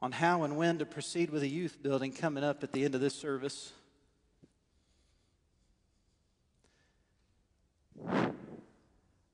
on 0.00 0.12
how 0.12 0.44
and 0.44 0.56
when 0.56 0.78
to 0.78 0.86
proceed 0.86 1.28
with 1.28 1.42
a 1.42 1.48
youth 1.48 1.82
building 1.82 2.10
coming 2.10 2.42
up 2.42 2.64
at 2.64 2.72
the 2.72 2.86
end 2.86 2.94
of 2.94 3.02
this 3.02 3.14
service. 3.14 3.70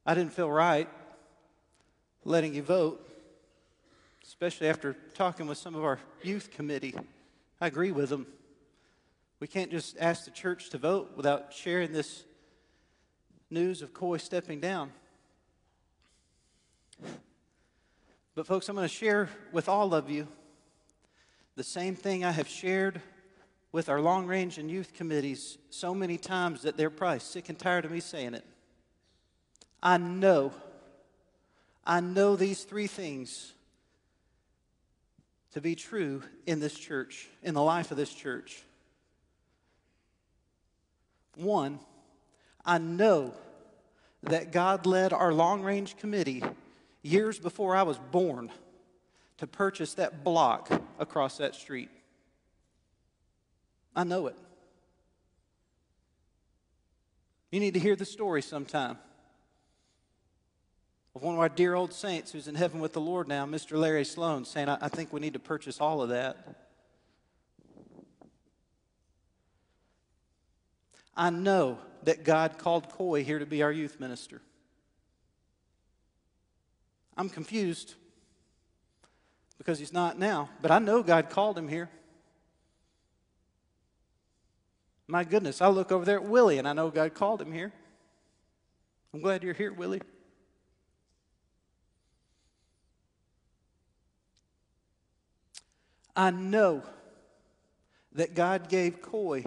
I 0.05 0.15
didn't 0.15 0.33
feel 0.33 0.51
right 0.51 0.89
letting 2.25 2.55
you 2.55 2.63
vote 2.63 3.07
especially 4.31 4.69
after 4.69 4.95
talking 5.15 5.49
with 5.49 5.59
some 5.59 5.75
of 5.75 5.83
our 5.83 5.99
youth 6.23 6.53
committee. 6.53 6.95
I 7.61 7.67
agree 7.67 7.91
with 7.91 8.11
them. 8.11 8.29
We 9.41 9.49
can't 9.49 9.73
just 9.73 9.97
ask 9.99 10.25
the 10.25 10.31
church 10.31 10.71
to 10.71 10.79
vote 10.79 11.15
without 11.17 11.53
sharing 11.53 11.91
this 11.91 12.23
news 13.51 13.83
of 13.83 13.93
Coy 13.93 14.19
stepping 14.19 14.61
down. 14.61 14.93
But, 18.37 18.47
folks, 18.47 18.69
I'm 18.69 18.77
going 18.77 18.89
to 18.89 18.95
share 18.95 19.29
with 19.51 19.69
all 19.69 19.95
of 19.95 20.09
you 20.09 20.29
the 21.57 21.65
same 21.65 21.97
thing 21.97 22.25
I 22.25 22.31
have 22.31 22.47
shared 22.47 23.03
with 23.73 23.89
our 23.89 24.01
long 24.01 24.29
range 24.29 24.59
and 24.59 24.71
youth 24.71 24.95
committees 24.95 25.59
so 25.71 25.93
many 25.93 26.17
times 26.17 26.63
that 26.63 26.77
they're 26.77 26.89
probably 26.89 27.19
sick 27.19 27.49
and 27.49 27.59
tired 27.59 27.85
of 27.85 27.91
me 27.91 27.99
saying 27.99 28.35
it. 28.35 28.45
I 29.83 29.97
know, 29.97 30.53
I 31.85 31.99
know 31.99 32.37
these 32.37 32.63
three 32.63 32.87
things 32.87 33.55
to 35.53 35.61
be 35.61 35.75
true 35.75 36.23
in 36.47 36.61
this 36.61 36.75
church, 36.75 37.29
in 37.43 37.55
the 37.55 37.63
life 37.63 37.91
of 37.91 37.97
this 37.97 38.13
church. 38.13 38.63
One, 41.37 41.81
I 42.65 42.79
know 42.79 43.35
that 44.23 44.53
God 44.53 44.87
led 44.87 45.13
our 45.13 45.33
long 45.33 45.63
range 45.63 45.97
committee 45.97 46.43
years 47.03 47.39
before 47.39 47.75
I 47.75 47.83
was 47.83 47.99
born 48.11 48.51
to 49.39 49.47
purchase 49.47 49.95
that 49.95 50.23
block 50.23 50.71
across 50.99 51.39
that 51.39 51.55
street. 51.55 51.89
I 53.97 54.05
know 54.05 54.27
it. 54.27 54.37
You 57.51 57.59
need 57.59 57.75
to 57.75 57.81
hear 57.81 57.97
the 57.97 58.05
story 58.05 58.43
sometime 58.43 58.99
of 61.15 61.23
one 61.23 61.35
of 61.35 61.41
our 61.41 61.49
dear 61.49 61.75
old 61.75 61.93
saints 61.93 62.33
who's 62.33 62.49
in 62.49 62.55
heaven 62.55 62.81
with 62.81 62.93
the 62.93 63.01
Lord 63.01 63.27
now, 63.27 63.45
Mr. 63.47 63.77
Larry 63.79 64.05
Sloan, 64.05 64.45
saying, 64.45 64.69
I, 64.69 64.79
I 64.83 64.89
think 64.89 65.13
we 65.13 65.21
need 65.21 65.33
to 65.33 65.39
purchase 65.39 65.81
all 65.81 66.03
of 66.03 66.11
that. 66.11 66.67
I 71.17 71.31
know 71.31 71.79
that 72.05 72.25
God 72.25 72.59
called 72.59 72.89
Coy 72.89 73.25
here 73.25 73.39
to 73.39 73.47
be 73.47 73.63
our 73.63 73.73
youth 73.73 74.01
minister. 74.01 74.41
I'm 77.17 77.29
confused 77.29 77.95
because 79.59 79.79
he's 79.79 79.93
not 79.93 80.19
now, 80.19 80.49
but 80.63 80.71
I 80.71 80.79
know 80.79 81.03
God 81.03 81.29
called 81.29 81.59
him 81.59 81.69
here. 81.69 81.91
My 85.07 85.25
goodness, 85.25 85.61
I 85.61 85.69
look 85.69 85.91
over 85.91 86.05
there 86.05 86.17
at 86.17 86.25
Willie 86.25 86.59
and 86.59 86.69
I 86.69 86.73
know 86.73 86.89
God 86.89 87.15
called 87.15 87.43
him 87.43 87.53
here. 87.53 87.73
I'm 89.13 89.21
glad 89.21 89.43
you're 89.43 89.53
here, 89.53 89.73
Willie. 89.73 90.01
I 96.21 96.31
know 96.31 96.83
that 98.13 98.35
God 98.35 98.69
gave 98.69 99.01
Coy 99.01 99.43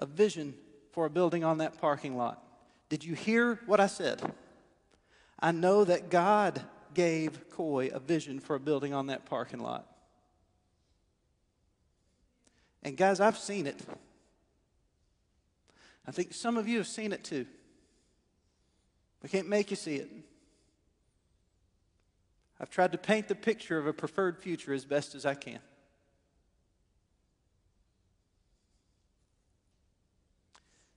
a 0.00 0.04
vision 0.04 0.52
for 0.90 1.06
a 1.06 1.10
building 1.10 1.44
on 1.44 1.58
that 1.58 1.80
parking 1.80 2.16
lot. 2.16 2.42
Did 2.88 3.04
you 3.04 3.14
hear 3.14 3.60
what 3.66 3.78
I 3.78 3.86
said? 3.86 4.20
I 5.38 5.52
know 5.52 5.84
that 5.84 6.10
God 6.10 6.60
gave 6.92 7.48
Coy 7.50 7.90
a 7.94 8.00
vision 8.00 8.40
for 8.40 8.56
a 8.56 8.58
building 8.58 8.92
on 8.92 9.06
that 9.06 9.26
parking 9.26 9.60
lot. 9.60 9.86
And 12.82 12.96
guys, 12.96 13.20
I've 13.20 13.38
seen 13.38 13.68
it. 13.68 13.80
I 16.04 16.10
think 16.10 16.34
some 16.34 16.56
of 16.56 16.66
you 16.66 16.78
have 16.78 16.88
seen 16.88 17.12
it 17.12 17.22
too. 17.22 17.46
We 19.22 19.28
can't 19.28 19.48
make 19.48 19.70
you 19.70 19.76
see 19.76 19.94
it. 19.98 20.10
I've 22.58 22.70
tried 22.70 22.90
to 22.90 22.98
paint 22.98 23.28
the 23.28 23.36
picture 23.36 23.78
of 23.78 23.86
a 23.86 23.92
preferred 23.92 24.40
future 24.40 24.72
as 24.72 24.84
best 24.84 25.14
as 25.14 25.24
I 25.24 25.34
can. 25.34 25.60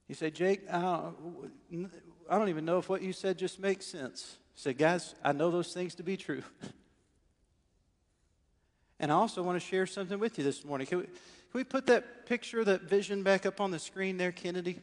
You 0.07 0.15
say, 0.15 0.29
Jake, 0.29 0.61
I 0.71 0.81
don't, 0.81 1.91
I 2.29 2.37
don't 2.37 2.49
even 2.49 2.65
know 2.65 2.77
if 2.77 2.89
what 2.89 3.01
you 3.01 3.13
said 3.13 3.37
just 3.37 3.59
makes 3.59 3.85
sense. 3.85 4.37
I 4.37 4.55
said, 4.55 4.77
guys, 4.77 5.15
I 5.23 5.31
know 5.31 5.49
those 5.49 5.73
things 5.73 5.95
to 5.95 6.03
be 6.03 6.15
true. 6.15 6.43
and 8.99 9.11
I 9.11 9.15
also 9.15 9.41
want 9.41 9.59
to 9.59 9.65
share 9.65 9.87
something 9.87 10.19
with 10.19 10.37
you 10.37 10.43
this 10.43 10.63
morning. 10.63 10.87
Can 10.87 10.99
we, 10.99 11.03
can 11.05 11.13
we 11.53 11.63
put 11.63 11.87
that 11.87 12.27
picture, 12.27 12.63
that 12.63 12.83
vision 12.83 13.23
back 13.23 13.45
up 13.45 13.59
on 13.59 13.71
the 13.71 13.79
screen 13.79 14.17
there, 14.17 14.31
Kennedy? 14.31 14.79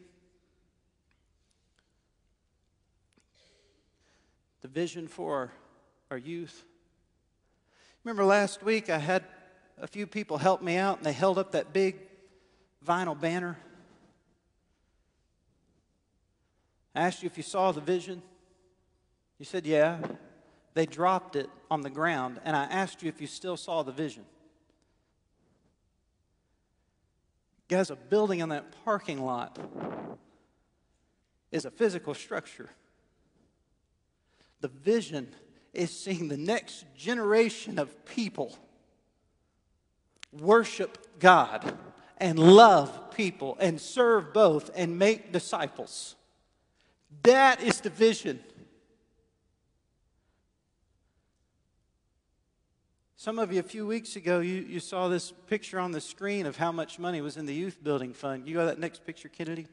The 4.63 4.69
vision 4.69 5.07
for 5.07 5.37
our, 5.37 5.53
our 6.11 6.19
youth. 6.19 6.65
Remember 8.05 8.25
last 8.25 8.65
week 8.65 8.91
I 8.91 8.99
had 8.99 9.23
a 9.81 9.87
few 9.87 10.09
people 10.09 10.39
help 10.39 10.63
me 10.63 10.77
out 10.77 10.97
and 10.97 11.07
they 11.07 11.13
held 11.13 11.39
up 11.39 11.53
that 11.53 11.73
big 11.73 11.97
vinyl 12.85 13.19
banner 13.19 13.57
I 16.95 17.03
asked 17.03 17.23
you 17.23 17.27
if 17.27 17.37
you 17.37 17.43
saw 17.43 17.73
the 17.73 17.81
vision. 17.81 18.23
You 19.39 19.45
said, 19.45 19.67
Yeah. 19.67 19.99
They 20.75 20.87
dropped 20.87 21.37
it 21.37 21.51
on 21.71 21.83
the 21.83 21.91
ground, 21.91 22.41
and 22.45 22.57
I 22.57 22.65
asked 22.65 23.03
you 23.03 23.09
if 23.09 23.21
you 23.21 23.27
still 23.27 23.57
saw 23.57 23.83
the 23.83 23.93
vision. 23.93 24.25
Guys, 27.69 27.91
a 27.91 27.97
building 27.97 28.43
on 28.43 28.49
that 28.51 28.73
parking 28.85 29.23
lot 29.23 29.59
is 31.51 31.65
a 31.65 31.71
physical 31.71 32.15
structure. 32.15 32.71
The 34.61 34.69
vision 34.69 35.35
is 35.75 35.91
seeing 35.91 36.29
the 36.29 36.37
next 36.37 36.85
generation 36.97 37.79
of 37.79 38.05
people 38.07 38.57
worship 40.33 41.19
God 41.19 41.77
and 42.19 42.39
love 42.39 43.11
people 43.11 43.57
and 43.61 43.81
serve 43.81 44.33
both 44.33 44.71
and 44.75 44.99
make 44.99 45.33
disciples. 45.33 46.17
That 47.23 47.63
is 47.63 47.81
the 47.81 47.91
vision. 47.91 48.41
Some 53.17 53.39
of 53.39 53.53
you, 53.53 53.61
a 53.61 53.63
few 53.63 53.87
weeks 53.87 54.17
ago, 54.17 54.41
you, 54.41 54.55
you 54.55 54.81
saw 54.81 55.07
this 55.07 55.33
picture 55.47 55.79
on 55.79 55.93
the 55.93 56.01
screen 56.01 56.45
of 56.45 56.57
how 56.57 56.73
much 56.73 56.99
money 56.99 57.21
was 57.21 57.37
in 57.37 57.47
the 57.47 57.55
youth 57.55 57.79
building 57.81 58.13
fund. 58.13 58.49
You 58.49 58.55
got 58.55 58.65
that 58.65 58.81
next 58.81 59.07
picture, 59.07 59.29
Kennedy? 59.29 59.69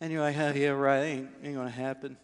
And 0.00 0.12
you're 0.12 0.20
like, 0.20 0.36
oh, 0.36 0.52
yeah, 0.52 0.70
right, 0.70 1.02
ain't, 1.04 1.28
ain't 1.44 1.54
going 1.54 1.68
to 1.68 1.72
happen. 1.72 2.16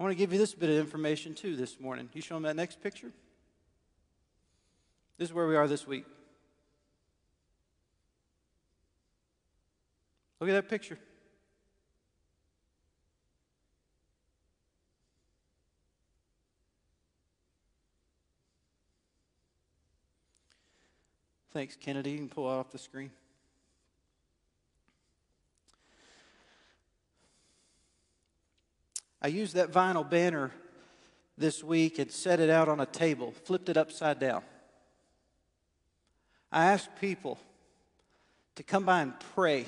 I 0.00 0.02
want 0.02 0.12
to 0.12 0.16
give 0.16 0.32
you 0.32 0.38
this 0.38 0.52
bit 0.52 0.70
of 0.70 0.78
information 0.78 1.34
too 1.34 1.54
this 1.54 1.78
morning. 1.78 2.08
You 2.12 2.22
show 2.22 2.34
them 2.34 2.42
that 2.42 2.56
next 2.56 2.82
picture? 2.82 3.12
This 5.16 5.28
is 5.28 5.34
where 5.34 5.46
we 5.46 5.54
are 5.54 5.68
this 5.68 5.86
week. 5.86 6.06
Look 10.40 10.48
at 10.48 10.54
that 10.54 10.68
picture. 10.70 10.98
Thanks, 21.52 21.76
Kennedy. 21.76 22.12
You 22.12 22.18
can 22.18 22.28
pull 22.28 22.46
off 22.46 22.70
the 22.70 22.78
screen. 22.78 23.10
I 29.20 29.28
used 29.28 29.54
that 29.54 29.70
vinyl 29.70 30.08
banner 30.08 30.52
this 31.36 31.62
week 31.62 31.98
and 31.98 32.10
set 32.10 32.40
it 32.40 32.48
out 32.48 32.68
on 32.68 32.80
a 32.80 32.86
table, 32.86 33.32
flipped 33.44 33.68
it 33.68 33.76
upside 33.76 34.18
down. 34.18 34.42
I 36.50 36.66
asked 36.66 36.96
people 36.98 37.38
to 38.54 38.62
come 38.62 38.84
by 38.84 39.02
and 39.02 39.12
pray 39.34 39.66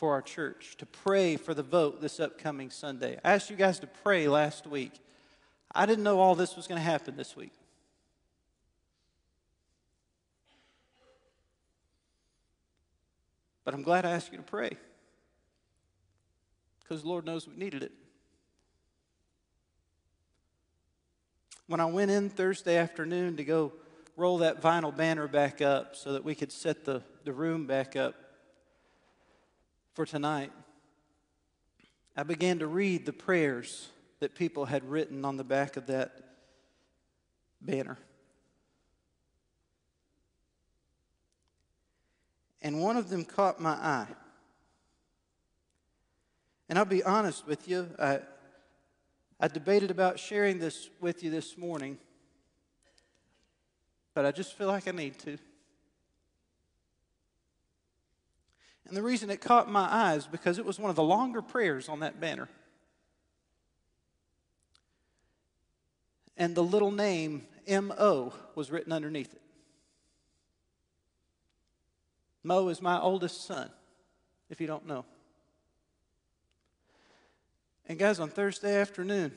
for 0.00 0.14
our 0.14 0.22
church, 0.22 0.76
to 0.78 0.86
pray 0.86 1.36
for 1.36 1.52
the 1.52 1.62
vote 1.62 2.00
this 2.00 2.20
upcoming 2.20 2.70
Sunday. 2.70 3.18
I 3.22 3.34
asked 3.34 3.50
you 3.50 3.56
guys 3.56 3.78
to 3.80 3.86
pray 3.86 4.28
last 4.28 4.66
week. 4.66 4.92
I 5.74 5.84
didn't 5.84 6.04
know 6.04 6.18
all 6.18 6.34
this 6.34 6.56
was 6.56 6.66
going 6.66 6.78
to 6.78 6.82
happen 6.82 7.18
this 7.18 7.36
week. 7.36 7.52
But 13.62 13.74
I'm 13.74 13.82
glad 13.82 14.06
I 14.06 14.12
asked 14.12 14.32
you 14.32 14.38
to 14.38 14.42
pray 14.42 14.70
because 16.80 17.02
the 17.02 17.08
Lord 17.08 17.26
knows 17.26 17.46
we 17.46 17.54
needed 17.56 17.82
it. 17.82 17.92
When 21.66 21.78
I 21.78 21.84
went 21.84 22.10
in 22.10 22.30
Thursday 22.30 22.78
afternoon 22.78 23.36
to 23.36 23.44
go 23.44 23.74
roll 24.16 24.38
that 24.38 24.62
vinyl 24.62 24.96
banner 24.96 25.28
back 25.28 25.60
up 25.60 25.94
so 25.94 26.14
that 26.14 26.24
we 26.24 26.34
could 26.34 26.52
set 26.52 26.86
the, 26.86 27.02
the 27.24 27.34
room 27.34 27.66
back 27.66 27.96
up, 27.96 28.14
for 29.92 30.06
tonight, 30.06 30.52
I 32.16 32.22
began 32.22 32.58
to 32.60 32.66
read 32.66 33.06
the 33.06 33.12
prayers 33.12 33.88
that 34.20 34.34
people 34.34 34.66
had 34.66 34.84
written 34.84 35.24
on 35.24 35.36
the 35.36 35.44
back 35.44 35.76
of 35.76 35.86
that 35.86 36.12
banner. 37.60 37.98
And 42.62 42.80
one 42.80 42.96
of 42.96 43.08
them 43.08 43.24
caught 43.24 43.60
my 43.60 43.72
eye. 43.72 44.06
And 46.68 46.78
I'll 46.78 46.84
be 46.84 47.02
honest 47.02 47.46
with 47.46 47.66
you, 47.66 47.88
I, 47.98 48.20
I 49.40 49.48
debated 49.48 49.90
about 49.90 50.20
sharing 50.20 50.58
this 50.58 50.88
with 51.00 51.24
you 51.24 51.30
this 51.30 51.56
morning, 51.56 51.98
but 54.14 54.24
I 54.24 54.30
just 54.30 54.56
feel 54.56 54.68
like 54.68 54.86
I 54.86 54.92
need 54.92 55.18
to. 55.20 55.38
And 58.86 58.96
the 58.96 59.02
reason 59.02 59.30
it 59.30 59.40
caught 59.40 59.70
my 59.70 59.86
eyes 59.90 60.26
because 60.26 60.58
it 60.58 60.64
was 60.64 60.78
one 60.78 60.90
of 60.90 60.96
the 60.96 61.02
longer 61.02 61.42
prayers 61.42 61.88
on 61.88 62.00
that 62.00 62.20
banner. 62.20 62.48
And 66.36 66.54
the 66.54 66.62
little 66.62 66.90
name 66.90 67.46
M.O. 67.66 68.32
was 68.54 68.70
written 68.70 68.92
underneath 68.92 69.32
it. 69.32 69.42
Mo 72.42 72.68
is 72.68 72.80
my 72.80 72.98
oldest 72.98 73.46
son, 73.46 73.70
if 74.48 74.60
you 74.60 74.66
don't 74.66 74.86
know. 74.86 75.04
And 77.86 77.98
guys, 77.98 78.18
on 78.18 78.30
Thursday 78.30 78.80
afternoon, 78.80 79.32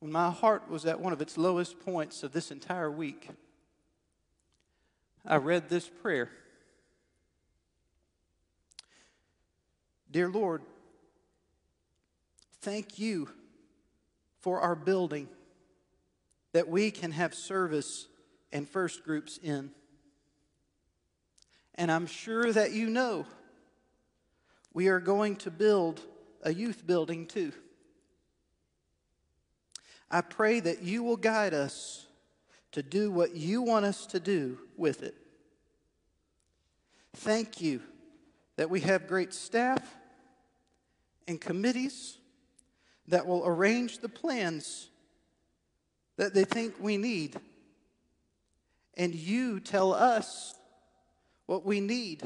when 0.00 0.12
my 0.12 0.30
heart 0.30 0.68
was 0.68 0.84
at 0.86 1.00
one 1.00 1.12
of 1.12 1.22
its 1.22 1.38
lowest 1.38 1.80
points 1.80 2.22
of 2.22 2.32
this 2.32 2.50
entire 2.50 2.90
week, 2.90 3.28
I 5.24 5.36
read 5.36 5.68
this 5.68 5.88
prayer 5.88 6.30
Dear 10.10 10.30
Lord, 10.30 10.62
thank 12.62 12.98
you 12.98 13.28
for 14.40 14.60
our 14.60 14.74
building 14.74 15.28
that 16.52 16.68
we 16.68 16.90
can 16.90 17.12
have 17.12 17.34
service 17.34 18.08
and 18.50 18.66
first 18.66 19.04
groups 19.04 19.38
in. 19.42 19.70
And 21.74 21.92
I'm 21.92 22.06
sure 22.06 22.50
that 22.52 22.72
you 22.72 22.88
know 22.88 23.26
we 24.72 24.88
are 24.88 25.00
going 25.00 25.36
to 25.36 25.50
build 25.50 26.00
a 26.42 26.54
youth 26.54 26.86
building 26.86 27.26
too. 27.26 27.52
I 30.10 30.22
pray 30.22 30.60
that 30.60 30.82
you 30.82 31.02
will 31.02 31.18
guide 31.18 31.52
us 31.52 32.06
to 32.72 32.82
do 32.82 33.10
what 33.10 33.36
you 33.36 33.60
want 33.60 33.84
us 33.84 34.06
to 34.06 34.20
do 34.20 34.58
with 34.76 35.02
it. 35.02 35.14
Thank 37.14 37.60
you 37.60 37.82
that 38.56 38.70
we 38.70 38.80
have 38.80 39.06
great 39.06 39.34
staff 39.34 39.97
and 41.28 41.40
committees 41.40 42.18
that 43.06 43.26
will 43.26 43.46
arrange 43.46 43.98
the 43.98 44.08
plans 44.08 44.88
that 46.16 46.34
they 46.34 46.44
think 46.44 46.74
we 46.80 46.96
need. 46.96 47.38
And 48.96 49.14
you 49.14 49.60
tell 49.60 49.92
us 49.92 50.54
what 51.46 51.64
we 51.64 51.80
need. 51.80 52.22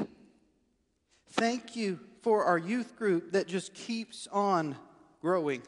Thank 1.29 1.75
you 1.75 1.99
for 2.21 2.45
our 2.45 2.57
youth 2.57 2.95
group 2.95 3.33
that 3.33 3.47
just 3.47 3.73
keeps 3.73 4.27
on 4.31 4.75
growing. 5.21 5.61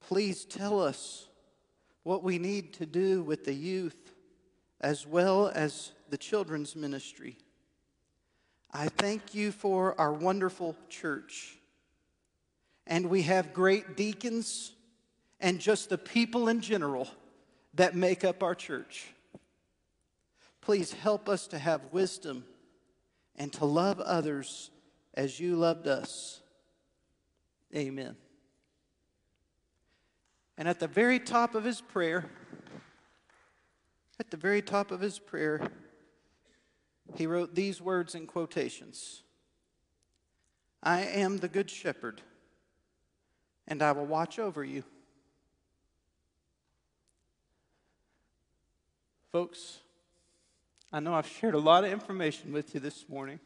Please 0.00 0.44
tell 0.44 0.80
us 0.80 1.28
what 2.02 2.22
we 2.22 2.38
need 2.38 2.74
to 2.74 2.86
do 2.86 3.22
with 3.22 3.44
the 3.44 3.54
youth 3.54 4.12
as 4.80 5.06
well 5.06 5.50
as 5.54 5.92
the 6.10 6.18
children's 6.18 6.74
ministry. 6.74 7.36
I 8.72 8.88
thank 8.88 9.34
you 9.34 9.52
for 9.52 9.98
our 10.00 10.12
wonderful 10.12 10.74
church. 10.88 11.58
And 12.86 13.10
we 13.10 13.22
have 13.22 13.52
great 13.52 13.96
deacons 13.96 14.72
and 15.40 15.60
just 15.60 15.90
the 15.90 15.98
people 15.98 16.48
in 16.48 16.60
general 16.60 17.08
that 17.74 17.94
make 17.94 18.24
up 18.24 18.42
our 18.42 18.54
church. 18.54 19.06
Please 20.60 20.92
help 20.92 21.28
us 21.28 21.46
to 21.48 21.58
have 21.58 21.80
wisdom 21.92 22.44
and 23.36 23.52
to 23.54 23.64
love 23.64 24.00
others 24.00 24.70
as 25.14 25.38
you 25.38 25.56
loved 25.56 25.86
us. 25.86 26.40
Amen. 27.74 28.16
And 30.56 30.68
at 30.68 30.80
the 30.80 30.86
very 30.86 31.18
top 31.18 31.54
of 31.54 31.64
his 31.64 31.80
prayer, 31.80 32.30
at 34.20 34.30
the 34.30 34.36
very 34.36 34.62
top 34.62 34.90
of 34.90 35.00
his 35.00 35.18
prayer, 35.18 35.70
he 37.16 37.26
wrote 37.26 37.54
these 37.54 37.80
words 37.80 38.14
in 38.14 38.26
quotations 38.26 39.22
I 40.82 41.02
am 41.02 41.38
the 41.38 41.48
good 41.48 41.70
shepherd, 41.70 42.20
and 43.68 43.82
I 43.82 43.92
will 43.92 44.06
watch 44.06 44.38
over 44.38 44.64
you. 44.64 44.84
Folks, 49.30 49.78
I 50.92 51.00
know 51.00 51.14
I've 51.14 51.26
shared 51.26 51.54
a 51.54 51.58
lot 51.58 51.84
of 51.84 51.92
information 51.92 52.52
with 52.52 52.74
you 52.74 52.80
this 52.80 53.08
morning. 53.08 53.40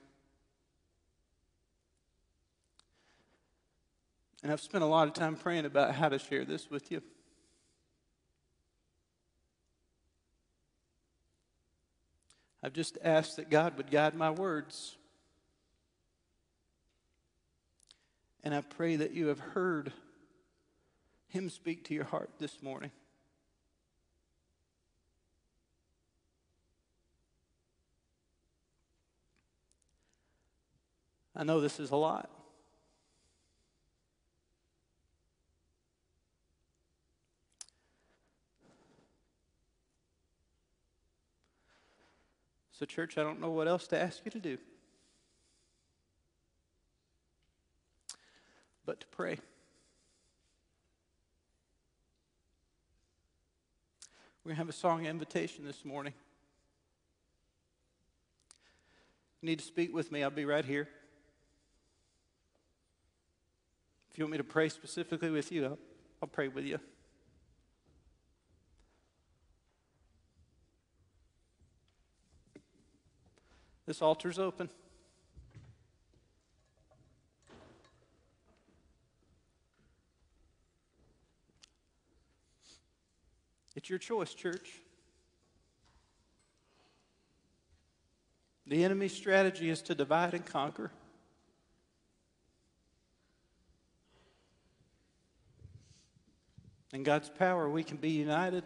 And 4.42 4.52
I've 4.52 4.60
spent 4.60 4.82
a 4.82 4.86
lot 4.86 5.08
of 5.08 5.14
time 5.14 5.36
praying 5.36 5.64
about 5.64 5.94
how 5.94 6.08
to 6.08 6.18
share 6.18 6.44
this 6.44 6.70
with 6.70 6.90
you. 6.90 7.02
I've 12.66 12.72
just 12.72 12.98
asked 13.04 13.36
that 13.36 13.48
God 13.48 13.76
would 13.76 13.92
guide 13.92 14.16
my 14.16 14.32
words. 14.32 14.96
And 18.42 18.52
I 18.52 18.60
pray 18.60 18.96
that 18.96 19.12
you 19.12 19.28
have 19.28 19.38
heard 19.38 19.92
Him 21.28 21.48
speak 21.48 21.84
to 21.84 21.94
your 21.94 22.02
heart 22.02 22.28
this 22.40 22.60
morning. 22.64 22.90
I 31.36 31.44
know 31.44 31.60
this 31.60 31.78
is 31.78 31.92
a 31.92 31.96
lot. 31.96 32.28
So, 42.78 42.84
church, 42.84 43.16
I 43.16 43.22
don't 43.22 43.40
know 43.40 43.50
what 43.50 43.68
else 43.68 43.86
to 43.88 44.00
ask 44.00 44.20
you 44.24 44.30
to 44.30 44.38
do 44.38 44.58
but 48.86 49.00
to 49.00 49.06
pray. 49.08 49.36
We're 54.44 54.50
going 54.50 54.54
to 54.54 54.58
have 54.58 54.68
a 54.68 54.72
song 54.72 55.06
invitation 55.06 55.64
this 55.64 55.84
morning. 55.84 56.14
you 59.42 59.48
need 59.48 59.58
to 59.58 59.64
speak 59.64 59.92
with 59.92 60.12
me, 60.12 60.22
I'll 60.22 60.30
be 60.30 60.44
right 60.44 60.64
here. 60.64 60.88
If 64.10 64.18
you 64.18 64.24
want 64.24 64.32
me 64.32 64.38
to 64.38 64.44
pray 64.44 64.68
specifically 64.68 65.30
with 65.30 65.50
you, 65.50 65.64
I'll, 65.64 65.78
I'll 66.22 66.28
pray 66.28 66.48
with 66.48 66.64
you. 66.64 66.78
This 73.86 74.02
altar's 74.02 74.38
open. 74.38 74.68
It's 83.76 83.88
your 83.88 84.00
choice, 84.00 84.34
church. 84.34 84.80
The 88.66 88.82
enemy's 88.82 89.12
strategy 89.12 89.70
is 89.70 89.80
to 89.82 89.94
divide 89.94 90.34
and 90.34 90.44
conquer. 90.44 90.90
In 96.92 97.04
God's 97.04 97.28
power, 97.28 97.68
we 97.68 97.84
can 97.84 97.98
be 97.98 98.10
united 98.10 98.64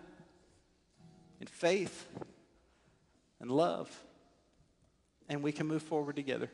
in 1.41 1.47
faith 1.47 2.07
and 3.41 3.51
love 3.51 3.91
and 5.31 5.43
we 5.45 5.53
can 5.53 5.67
move 5.69 5.83
forward 5.83 6.17
together. 6.17 6.51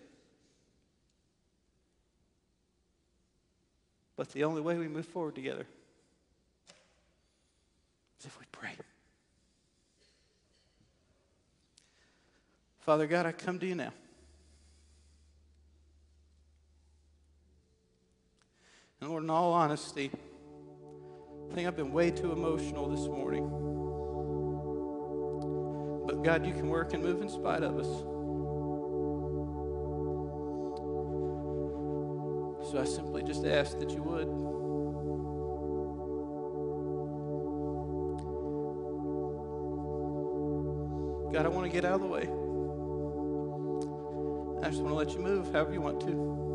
But 4.17 4.31
the 4.31 4.45
only 4.45 4.61
way 4.61 4.77
we 4.77 4.87
move 4.87 5.07
forward 5.07 5.35
together 5.35 5.67
is 8.21 8.27
if 8.27 8.39
we 8.39 8.45
pray. 8.53 8.71
Father 12.81 13.07
God, 13.07 13.25
I 13.25 13.33
come 13.33 13.59
to 13.59 13.67
you 13.67 13.75
now. 13.75 13.93
And 19.01 19.11
Lord, 19.11 19.25
in 19.25 19.31
all 19.31 19.53
honesty, 19.53 20.11
I 21.51 21.55
think 21.55 21.67
I've 21.67 21.77
been 21.77 21.93
way 21.93 22.11
too 22.11 22.31
emotional 22.31 22.91
this 22.91 23.07
morning. 23.09 23.49
But 26.07 26.23
God, 26.23 26.47
you 26.47 26.53
can 26.53 26.69
work 26.69 26.93
and 26.93 27.03
move 27.03 27.23
in 27.23 27.29
spite 27.31 27.63
of 27.63 27.79
us. 27.79 28.16
I 32.79 32.85
simply 32.85 33.23
just 33.23 33.45
ask 33.45 33.79
that 33.79 33.91
you 33.91 34.03
would. 34.03 34.27
God, 41.33 41.47
I 41.47 41.49
want 41.49 41.67
to 41.67 41.73
get 41.73 41.85
out 41.85 41.95
of 41.95 42.01
the 42.01 42.07
way. 42.07 42.29
I 44.63 44.71
just 44.71 44.83
want 44.83 44.93
to 44.93 44.95
let 44.95 45.13
you 45.13 45.21
move 45.21 45.53
however 45.53 45.73
you 45.73 45.81
want 45.81 46.01
to. 46.01 46.46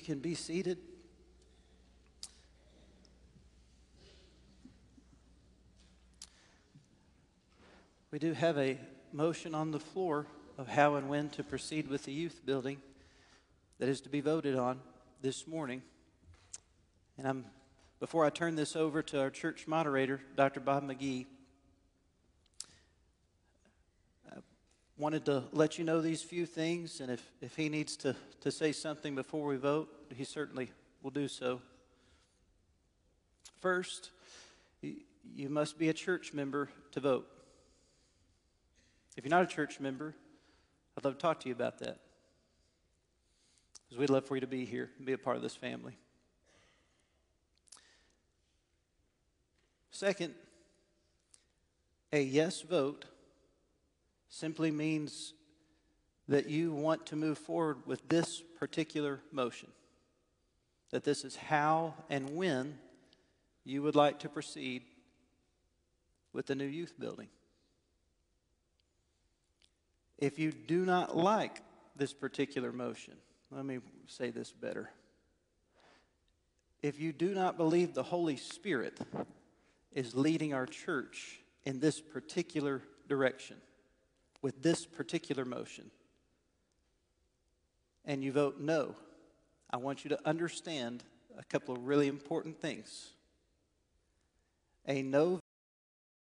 Can 0.00 0.18
be 0.18 0.34
seated. 0.34 0.78
We 8.10 8.18
do 8.18 8.34
have 8.34 8.58
a 8.58 8.78
motion 9.12 9.54
on 9.54 9.70
the 9.70 9.80
floor 9.80 10.26
of 10.58 10.68
how 10.68 10.96
and 10.96 11.08
when 11.08 11.30
to 11.30 11.42
proceed 11.42 11.88
with 11.88 12.04
the 12.04 12.12
youth 12.12 12.42
building 12.44 12.78
that 13.78 13.88
is 13.88 14.00
to 14.02 14.08
be 14.08 14.20
voted 14.20 14.54
on 14.54 14.80
this 15.22 15.46
morning. 15.46 15.82
And 17.16 17.26
I'm, 17.26 17.44
before 18.00 18.24
I 18.24 18.30
turn 18.30 18.54
this 18.54 18.76
over 18.76 19.02
to 19.02 19.20
our 19.20 19.30
church 19.30 19.66
moderator, 19.66 20.20
Dr. 20.36 20.60
Bob 20.60 20.84
McGee, 20.84 21.26
wanted 24.98 25.24
to 25.26 25.44
let 25.52 25.78
you 25.78 25.84
know 25.84 26.00
these 26.00 26.22
few 26.22 26.46
things, 26.46 27.00
and 27.00 27.10
if, 27.10 27.32
if 27.40 27.56
he 27.56 27.68
needs 27.68 27.96
to, 27.98 28.14
to 28.40 28.50
say 28.50 28.72
something 28.72 29.14
before 29.14 29.46
we 29.46 29.56
vote, 29.56 29.88
he 30.14 30.24
certainly 30.24 30.70
will 31.02 31.10
do 31.10 31.28
so. 31.28 31.60
First, 33.60 34.10
you, 34.82 35.48
must 35.48 35.78
be 35.78 35.88
a 35.88 35.92
church 35.92 36.32
member 36.32 36.68
to 36.92 37.00
vote. 37.00 37.28
If 39.16 39.24
you're 39.24 39.30
not 39.30 39.44
a 39.44 39.46
church 39.46 39.80
member, 39.80 40.14
I'd 40.96 41.04
love 41.04 41.14
to 41.14 41.20
talk 41.20 41.40
to 41.40 41.48
you 41.48 41.54
about 41.54 41.78
that. 41.78 41.98
Because 43.84 43.98
we'd 43.98 44.10
love 44.10 44.26
for 44.26 44.36
you 44.36 44.40
to 44.40 44.46
be 44.46 44.64
here 44.64 44.90
and 44.96 45.06
be 45.06 45.12
a 45.12 45.18
part 45.18 45.36
of 45.36 45.42
this 45.42 45.54
family. 45.54 45.96
Second, 49.90 50.34
a 52.12 52.20
yes 52.20 52.62
vote 52.62 53.04
simply 54.32 54.70
means 54.70 55.34
that 56.26 56.48
you 56.48 56.72
want 56.72 57.04
to 57.04 57.16
move 57.16 57.36
forward 57.36 57.86
with 57.86 58.08
this 58.08 58.42
particular 58.58 59.20
motion. 59.30 59.68
That 60.90 61.04
this 61.04 61.22
is 61.22 61.36
how 61.36 61.94
and 62.08 62.34
when 62.34 62.78
you 63.64 63.82
would 63.82 63.94
like 63.94 64.20
to 64.20 64.30
proceed 64.30 64.84
with 66.32 66.46
the 66.46 66.54
new 66.54 66.64
youth 66.64 66.94
building. 66.98 67.28
If 70.16 70.38
you 70.38 70.50
do 70.50 70.86
not 70.86 71.14
like 71.14 71.60
this 71.94 72.14
particular 72.14 72.72
motion, 72.72 73.14
let 73.50 73.66
me 73.66 73.80
say 74.06 74.30
this 74.30 74.50
better. 74.50 74.88
If 76.82 76.98
you 76.98 77.12
do 77.12 77.34
not 77.34 77.58
believe 77.58 77.92
the 77.92 78.02
Holy 78.02 78.38
Spirit 78.38 78.98
is 79.92 80.14
leading 80.14 80.54
our 80.54 80.66
church 80.66 81.40
in 81.64 81.80
this 81.80 82.00
particular 82.00 82.80
direction, 83.08 83.58
with 84.42 84.62
this 84.62 84.84
particular 84.84 85.44
motion, 85.44 85.90
and 88.04 88.22
you 88.22 88.32
vote 88.32 88.60
no, 88.60 88.94
I 89.70 89.78
want 89.78 90.04
you 90.04 90.10
to 90.10 90.28
understand 90.28 91.02
a 91.38 91.44
couple 91.44 91.74
of 91.74 91.86
really 91.86 92.08
important 92.08 92.60
things. 92.60 93.10
A 94.86 95.00
no 95.00 95.40